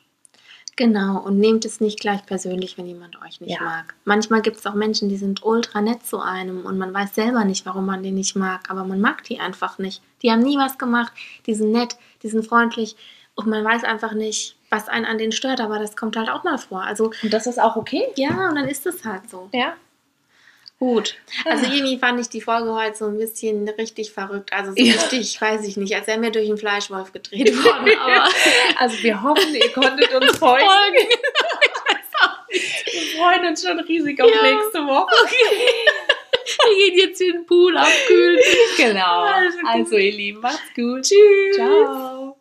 [0.75, 3.61] Genau, und nehmt es nicht gleich persönlich, wenn jemand euch nicht ja.
[3.61, 3.93] mag.
[4.05, 7.45] Manchmal gibt es auch Menschen, die sind ultra nett zu einem und man weiß selber
[7.45, 10.01] nicht, warum man den nicht mag, aber man mag die einfach nicht.
[10.23, 11.13] Die haben nie was gemacht,
[11.45, 12.95] die sind nett, die sind freundlich
[13.35, 16.43] und man weiß einfach nicht, was einen an denen stört, aber das kommt halt auch
[16.43, 16.83] mal vor.
[16.83, 18.07] Also, und das ist auch okay?
[18.15, 19.49] Ja, und dann ist es halt so.
[19.53, 19.75] Ja.
[20.79, 21.15] Gut.
[21.45, 24.51] Also irgendwie fand ich die Folge heute so ein bisschen richtig verrückt.
[24.51, 24.93] Also so ja.
[24.95, 27.97] richtig, weiß ich nicht, als wären wir durch einen Fleischwolf gedreht worden.
[27.99, 28.27] Aber
[28.79, 31.07] also wir hoffen, ihr konntet uns folgen.
[32.49, 34.41] wir freuen uns schon riesig auf ja.
[34.41, 35.15] nächste Woche.
[35.23, 35.77] Okay.
[36.65, 38.39] Wir gehen jetzt in den Pool abkühlen.
[38.75, 39.21] Genau.
[39.21, 41.03] Also, also ihr Lieben, macht's gut.
[41.03, 41.55] Tschüss.
[41.55, 42.32] Ciao.